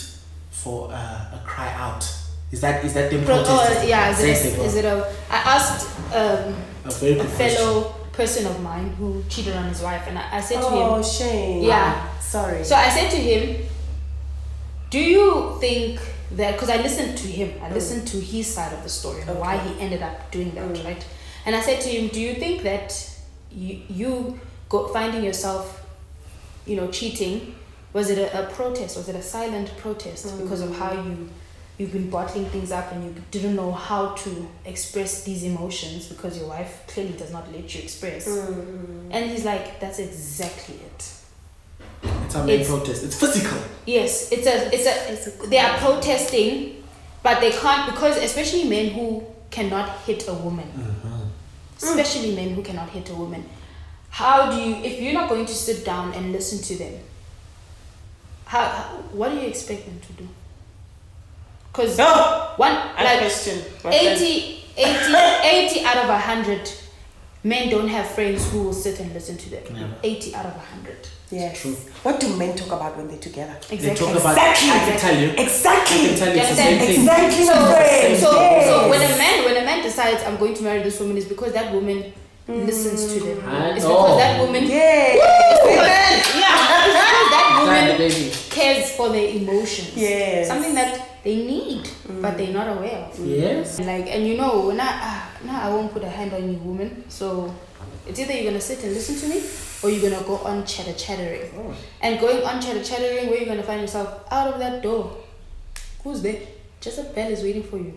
for 0.51 0.91
uh, 0.93 1.39
a 1.39 1.41
cry 1.47 1.73
out 1.75 2.18
is 2.51 2.61
that 2.61 2.85
is 2.85 2.95
that 2.95 3.11
the 3.11 3.19
Pro- 3.19 3.45
protest? 3.45 3.81
oh, 3.81 3.87
yeah, 3.87 4.11
is 4.11 4.21
it, 4.21 4.37
Same 4.37 4.53
thing, 4.53 4.61
a, 4.61 4.65
is 4.65 4.75
it 4.77 4.85
a? 4.85 5.15
I 5.31 5.37
asked 5.37 5.87
um, 6.15 6.55
A 6.85 6.91
very 6.91 7.19
a 7.19 7.25
fellow 7.25 7.95
person 8.13 8.47
of 8.47 8.61
mine 8.63 8.89
who 8.99 9.23
cheated 9.29 9.55
on 9.55 9.69
his 9.69 9.81
wife, 9.83 10.05
and 10.09 10.19
I, 10.19 10.39
I 10.39 10.41
said 10.41 10.61
to 10.61 10.69
him, 10.69 10.89
Oh, 10.91 11.03
shame. 11.03 11.63
Yeah, 11.63 12.09
Sorry. 12.29 12.63
So 12.63 12.75
I 12.75 12.91
said 12.91 13.11
to 13.13 13.17
him, 13.17 13.67
"Do 14.91 14.99
you 14.99 15.57
think 15.61 15.99
that?" 16.33 16.53
Because 16.53 16.69
I 16.69 16.77
listened 16.77 17.17
to 17.17 17.27
him, 17.27 17.59
I 17.63 17.71
mm. 17.71 17.75
listened 17.75 18.07
to 18.09 18.21
his 18.21 18.47
side 18.47 18.75
of 18.75 18.83
the 18.83 18.91
story 18.91 19.23
and 19.23 19.39
why 19.39 19.57
he 19.57 19.81
ended 19.81 20.03
up 20.03 20.31
doing 20.31 20.51
that, 20.55 20.69
mm. 20.69 20.85
right? 20.85 21.07
And 21.47 21.57
I 21.57 21.63
said 21.63 21.81
to 21.81 21.89
him, 21.89 22.09
"Do 22.09 22.21
you 22.21 22.35
think 22.35 22.65
that 22.65 22.91
you 23.51 23.81
you 23.89 24.39
go 24.69 24.89
finding 24.89 25.25
yourself, 25.25 25.87
you 26.67 26.77
know, 26.77 26.89
cheating? 26.89 27.55
Was 27.95 28.11
it 28.11 28.19
a, 28.19 28.45
a 28.45 28.53
protest? 28.53 28.99
Was 28.99 29.09
it 29.09 29.17
a 29.17 29.23
silent 29.23 29.75
protest 29.79 30.39
because 30.39 30.61
of 30.61 30.69
mm. 30.69 30.79
how 30.79 30.93
you?" 30.93 31.31
You've 31.79 31.93
been 31.93 32.11
bottling 32.11 32.47
things 32.47 32.73
up 32.73 32.91
and 32.91 33.05
you 33.05 33.15
didn't 33.31 33.55
know 33.55 33.71
how 33.71 34.09
to 34.15 34.49
express 34.65 35.23
these 35.23 35.45
emotions 35.45 36.09
because 36.09 36.37
your 36.37 36.49
wife 36.49 36.85
clearly 36.89 37.13
does 37.13 37.33
not 37.33 37.53
let 37.53 37.73
you 37.73 37.83
express. 37.83 38.27
Mm-hmm. 38.27 39.13
And 39.13 39.31
he's 39.31 39.45
like, 39.45 39.79
that's 39.79 40.01
exactly 40.01 40.75
it. 40.75 41.15
It's 42.03 42.35
a 42.35 42.45
main 42.45 42.61
It's- 42.61 42.69
protest. 42.69 43.05
It's 43.05 43.19
physical. 43.19 43.59
Yes, 43.87 44.31
it's 44.33 44.47
a 44.47 44.75
it's 44.75 45.27
a 45.27 45.47
they 45.47 45.59
are 45.59 45.79
protesting, 45.79 46.85
but 47.23 47.41
they 47.41 47.51
can't 47.53 47.91
because 47.91 48.17
especially 48.19 48.65
men 48.65 48.91
who 48.91 49.25
cannot 49.51 50.01
hit 50.01 50.29
a 50.29 50.35
woman, 50.35 50.67
mm-hmm. 50.67 51.29
especially 51.79 52.35
men 52.35 52.51
who 52.51 52.63
cannot 52.63 52.91
hit 52.91 53.09
a 53.09 53.15
woman. 53.15 53.49
How 54.11 54.51
do 54.51 54.57
you 54.61 54.75
if 54.85 55.01
you're 55.01 55.15
not 55.15 55.29
going 55.29 55.47
to 55.47 55.55
sit 55.55 55.85
down 55.85 56.13
and 56.13 56.33
listen 56.33 56.59
to 56.59 56.77
them? 56.77 57.01
How, 58.45 58.65
how 58.65 58.85
what 59.13 59.31
do 59.31 59.37
you 59.37 59.47
expect 59.47 59.87
them 59.87 60.01
to 60.01 60.13
do? 60.13 60.29
Because 61.73 61.97
one 62.57 62.73
like 62.73 63.19
question. 63.21 63.63
80, 63.85 64.65
80, 64.77 65.15
80 65.77 65.85
out 65.85 65.97
of 65.99 66.09
100 66.09 66.71
men 67.45 67.69
don't 67.71 67.89
have 67.89 68.07
friends 68.09 68.51
who 68.51 68.65
will 68.65 68.73
sit 68.73 68.99
and 69.01 69.13
listen 69.15 69.37
to 69.39 69.51
them. 69.51 69.95
80 70.03 70.35
out 70.35 70.47
of 70.47 70.57
100. 70.57 70.97
Yes. 71.31 71.61
True. 71.61 71.75
What 72.05 72.21
do 72.21 72.35
men 72.37 72.57
talk 72.57 72.69
about 72.69 72.97
when 72.97 73.07
they're 73.09 73.19
together? 73.19 73.55
Exactly. 73.71 73.95
talk 74.07 74.17
about- 74.17 74.33
exactly. 74.33 74.71
I 74.71 74.79
can 74.79 74.99
tell 74.99 75.17
you. 75.21 75.29
Exactly. 75.37 75.97
I 75.99 76.09
can 76.09 76.17
tell 76.19 76.35
you 76.35 76.41
it's 76.41 76.49
the 76.49 76.57
same 76.57 76.79
thing. 76.79 77.01
Exactly. 77.01 77.45
So, 77.45 77.55
my 77.55 77.75
friend. 77.75 78.19
so, 78.19 78.33
yes. 78.41 78.67
so 78.67 78.89
when 78.89 79.03
a 79.03 79.19
man 79.19 79.45
when 79.45 79.57
a 79.63 79.65
man 79.65 79.83
decides 79.83 80.23
I'm 80.25 80.37
going 80.39 80.55
to 80.55 80.63
marry 80.63 80.83
this 80.83 80.99
woman 81.01 81.17
is 81.19 81.27
because 81.27 81.53
that 81.53 81.73
woman 81.75 82.13
listens 82.49 83.13
to 83.13 83.21
them. 83.21 83.47
I 83.47 83.73
It's 83.77 83.85
know. 83.85 83.91
because 84.03 84.19
that 84.19 84.41
woman 84.41 84.65
yeah. 84.65 84.71
yeah, 84.73 85.53
it's 85.53 86.29
because 86.33 86.39
that 87.31 87.47
woman 87.61 88.31
cares 88.51 88.91
for 88.93 89.11
their 89.11 89.29
emotions. 89.29 89.93
Yes. 89.97 90.49
Something 90.49 90.75
that 90.77 91.08
they 91.25 91.37
need 91.37 91.89
but 92.21 92.37
they're 92.37 92.53
not 92.53 92.77
aware 92.77 93.07
of. 93.07 93.19
Yes. 93.19 93.79
Like 93.79 94.07
and 94.07 94.27
you 94.27 94.37
know 94.37 94.67
when 94.67 94.81
I 94.81 94.89
ah, 94.89 95.31
now 95.45 95.63
I 95.63 95.69
won't 95.71 95.93
put 95.93 96.03
a 96.03 96.09
hand 96.09 96.33
on 96.33 96.51
you 96.51 96.59
woman. 96.59 97.05
So 97.09 97.55
it's 98.07 98.19
either 98.19 98.33
you're 98.33 98.51
gonna 98.51 98.61
sit 98.61 98.83
and 98.85 98.93
listen 98.93 99.17
to 99.17 99.27
me 99.35 99.43
or 99.83 99.91
you're 99.91 100.11
gonna 100.11 100.25
go 100.25 100.37
on 100.39 100.65
chatter 100.67 100.95
chattering. 100.95 101.51
And 102.01 102.19
going 102.21 102.43
on 102.43 102.61
chatter 102.61 102.83
chattering 102.83 103.29
where 103.29 103.39
you're 103.39 103.47
gonna 103.49 103.63
find 103.63 103.81
yourself 103.81 104.25
out 104.31 104.53
of 104.53 104.59
that 104.59 104.83
door. 104.83 105.17
Who's 106.03 106.23
there? 106.23 106.41
Jezebel 106.81 107.33
is 107.33 107.43
waiting 107.43 107.65
for 107.65 107.79
you. 107.79 107.93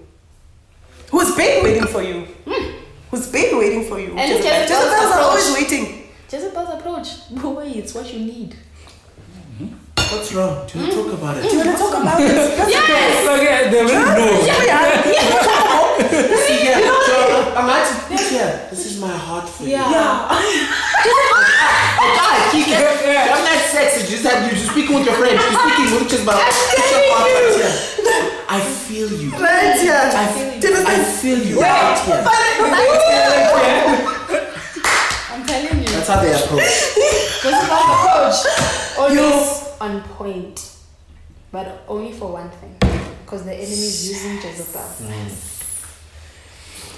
Who's 1.12 1.36
been 1.36 1.63
waiting 1.63 1.88
for 1.88 2.01
you? 2.01 2.27
Who's 3.12 3.27
been 3.27 3.57
waiting 3.57 3.88
for 3.88 3.99
you? 3.99 4.17
And 4.17 4.31
Jezebel. 4.31 4.62
Jezebel's 4.62 4.69
Jezebel's 4.69 5.12
are 5.12 5.19
always 5.19 5.53
waiting. 5.53 6.10
Jezebel's 6.31 6.69
approach. 6.69 7.29
Boy, 7.41 7.71
it's 7.75 7.93
what 7.93 8.12
you 8.13 8.19
need. 8.19 8.55
What's 10.12 10.34
wrong? 10.34 10.67
Do 10.67 10.80
you 10.80 10.84
want 10.84 10.91
to 10.91 11.04
talk 11.04 11.13
about 11.13 11.38
it? 11.38 11.43
Do 11.43 11.56
you 11.56 11.63
want 11.63 11.71
to 11.71 11.78
talk 11.80 11.95
about 12.02 12.17
this? 12.28 12.36
Yes! 12.67 13.24
Okay, 13.32 13.71
they 13.71 13.84
will 13.84 13.95
know. 13.95 14.43
Yeah, 14.43 14.60
yeah. 14.67 15.08
See, 16.45 16.67
yeah. 16.67 16.84
So 17.08 17.15
I'm 17.56 17.69
actually 17.71 18.36
yeah. 18.36 18.67
This 18.69 18.86
is 18.91 19.00
my 19.00 19.08
heart 19.12 19.47
for 19.47 19.63
you. 19.63 19.69
Yeah. 19.71 20.28
I'm 23.32 23.43
not 23.43 23.60
sexy. 23.71 24.12
Just 24.12 24.24
that 24.24 24.43
you're 24.43 24.60
just 24.60 24.71
speaking 24.71 24.95
with 25.00 25.06
your 25.08 25.15
friend. 25.15 25.39
You're 25.39 25.60
speaking 25.63 25.95
with 25.95 26.10
just 26.12 26.24
about 26.24 26.43
it's 26.43 26.91
your 26.91 27.08
heart 27.15 27.32
right 27.32 27.56
here. 27.56 27.71
I 28.52 28.60
feel 28.60 29.08
you. 29.15 29.32
Right 29.32 29.80
here. 29.80 29.95
I 29.95 30.28
feel, 30.28 30.60
I 30.88 31.04
feel 31.08 31.39
you 31.39 31.62
right 31.62 31.95
here. 32.04 32.19
I'm 35.32 35.43
telling 35.47 35.80
you. 35.80 35.88
That's 35.95 36.08
how 36.08 36.19
they 36.19 36.36
approach. 36.36 36.67
Jezebel's 37.43 37.88
approach. 37.95 38.43
Always 39.00 39.40
on 39.82 40.02
point. 40.04 40.76
But 41.52 41.84
only 41.88 42.13
for 42.13 42.32
one 42.32 42.50
thing. 42.50 42.76
Because 43.26 43.44
the 43.44 43.54
enemy 43.54 43.72
is 43.91 44.10
using 44.10 44.36
Jezebel. 44.38 44.82
Mm. 44.82 45.48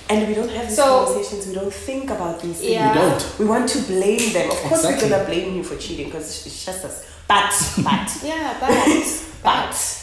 And 0.10 0.28
we 0.28 0.34
don't 0.36 0.50
have 0.50 0.68
these 0.68 0.76
So- 0.76 1.06
conversations. 1.06 1.48
We 1.48 1.56
don't 1.56 1.74
think 1.74 2.10
about 2.12 2.40
these 2.42 2.58
things. 2.60 2.72
Yeah. 2.72 2.90
We 2.94 3.00
don't. 3.00 3.40
We 3.40 3.46
want 3.46 3.70
to 3.70 3.80
blame 3.84 4.34
them. 4.34 4.52
Of 4.52 4.58
course, 4.58 4.84
Exactly. 4.84 5.10
we're 5.10 5.18
gonna 5.18 5.26
blame 5.30 5.56
you 5.56 5.64
for 5.64 5.76
cheating 5.78 6.06
because 6.08 6.46
it's 6.46 6.66
just 6.66 6.86
us. 6.86 7.06
But, 7.28 7.52
but, 7.84 8.08
Yeah, 8.24 8.58
but. 8.60 9.24
but, 9.44 10.00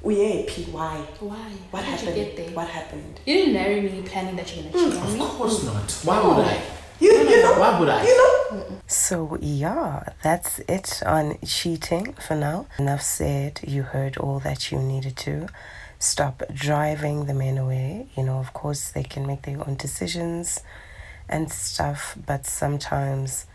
we 0.00 0.20
ain't 0.20 0.48
P. 0.48 0.64
Why? 0.64 0.96
Why? 1.20 1.36
What 1.70 1.84
How 1.84 1.90
did 1.90 2.00
happened? 2.00 2.16
you 2.16 2.24
get 2.24 2.36
there? 2.36 2.50
What 2.56 2.68
happened? 2.68 3.20
You 3.26 3.34
didn't 3.34 3.54
marry 3.54 3.80
me 3.82 4.02
planning 4.02 4.36
that 4.36 4.46
you're 4.56 4.64
gonna 4.72 4.78
hmm, 4.84 4.90
cheat 4.90 5.00
on 5.00 5.06
me. 5.06 5.20
Of 5.20 5.32
me. 5.32 5.36
course 5.38 5.64
not. 5.64 5.90
Why 6.04 6.16
would 6.26 6.46
I? 6.46 6.60
You, 7.02 7.10
you 7.12 7.42
know, 7.42 7.58
Why 7.58 7.78
would 7.80 7.88
I? 7.88 8.04
you 8.04 8.16
know. 8.16 8.64
So 8.86 9.36
yeah, 9.40 10.04
that's 10.22 10.60
it 10.68 11.02
on 11.04 11.38
cheating 11.44 12.12
for 12.12 12.36
now. 12.36 12.66
Enough 12.78 13.02
said. 13.02 13.60
You 13.66 13.82
heard 13.82 14.16
all 14.18 14.38
that 14.40 14.70
you 14.70 14.78
needed 14.78 15.16
to. 15.18 15.48
Stop 15.98 16.42
driving 16.54 17.26
the 17.26 17.34
men 17.34 17.58
away. 17.58 18.08
You 18.16 18.22
know, 18.24 18.38
of 18.38 18.52
course, 18.52 18.90
they 18.90 19.02
can 19.02 19.26
make 19.26 19.42
their 19.42 19.60
own 19.66 19.76
decisions 19.76 20.60
and 21.28 21.50
stuff, 21.50 22.16
but 22.26 22.46
sometimes 22.46 23.46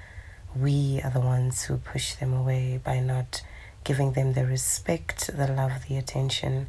we 0.56 1.00
are 1.04 1.12
the 1.12 1.20
ones 1.22 1.64
who 1.64 1.78
push 1.78 2.16
them 2.16 2.34
away 2.34 2.82
by 2.84 3.00
not 3.00 3.44
giving 3.84 4.14
them 4.14 4.34
the 4.34 4.46
respect, 4.46 5.28
the 5.38 5.48
love, 5.48 5.88
the 5.88 5.96
attention 5.98 6.68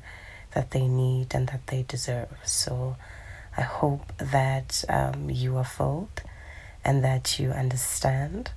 that 0.54 0.70
they 0.70 0.86
need 0.86 1.34
and 1.34 1.48
that 1.48 1.66
they 1.68 1.82
deserve. 1.88 2.28
So 2.44 2.96
I 3.56 3.62
hope 3.62 4.12
that 4.18 4.84
um, 4.88 5.30
you 5.30 5.56
are 5.56 5.64
filled 5.64 6.22
and 6.88 7.04
that 7.04 7.38
you 7.38 7.50
understand 7.50 8.50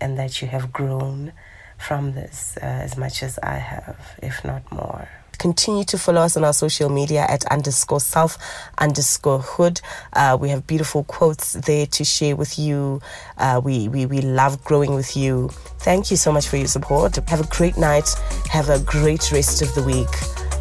and 0.00 0.16
that 0.16 0.40
you 0.40 0.46
have 0.46 0.72
grown 0.72 1.32
from 1.76 2.12
this 2.12 2.56
uh, 2.62 2.64
as 2.64 2.96
much 2.96 3.20
as 3.20 3.36
I 3.42 3.56
have, 3.56 3.98
if 4.22 4.44
not 4.44 4.70
more. 4.70 5.08
Continue 5.38 5.82
to 5.86 5.98
follow 5.98 6.20
us 6.20 6.36
on 6.36 6.44
our 6.44 6.52
social 6.52 6.88
media 6.88 7.26
at 7.28 7.44
underscore 7.46 7.98
self 7.98 8.38
underscore 8.78 9.40
hood. 9.40 9.80
Uh, 10.12 10.38
we 10.40 10.50
have 10.50 10.68
beautiful 10.68 11.02
quotes 11.02 11.54
there 11.54 11.86
to 11.86 12.04
share 12.04 12.36
with 12.36 12.60
you. 12.60 13.00
Uh, 13.38 13.60
we, 13.62 13.88
we, 13.88 14.06
we 14.06 14.20
love 14.20 14.62
growing 14.62 14.94
with 14.94 15.16
you. 15.16 15.48
Thank 15.80 16.12
you 16.12 16.16
so 16.16 16.30
much 16.30 16.46
for 16.46 16.56
your 16.56 16.68
support. 16.68 17.16
Have 17.28 17.40
a 17.40 17.48
great 17.48 17.76
night. 17.76 18.08
Have 18.50 18.68
a 18.68 18.78
great 18.78 19.32
rest 19.32 19.62
of 19.62 19.74
the 19.74 19.82
week. 19.82 20.14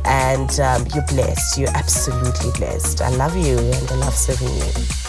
And 0.06 0.60
um, 0.60 0.88
you're 0.96 1.06
blessed. 1.06 1.60
You're 1.60 1.78
absolutely 1.78 2.50
blessed. 2.58 3.02
I 3.02 3.10
love 3.10 3.38
you 3.38 3.60
and 3.60 3.92
I 3.92 3.96
love 3.98 4.16
serving 4.16 4.50
you. 4.50 5.03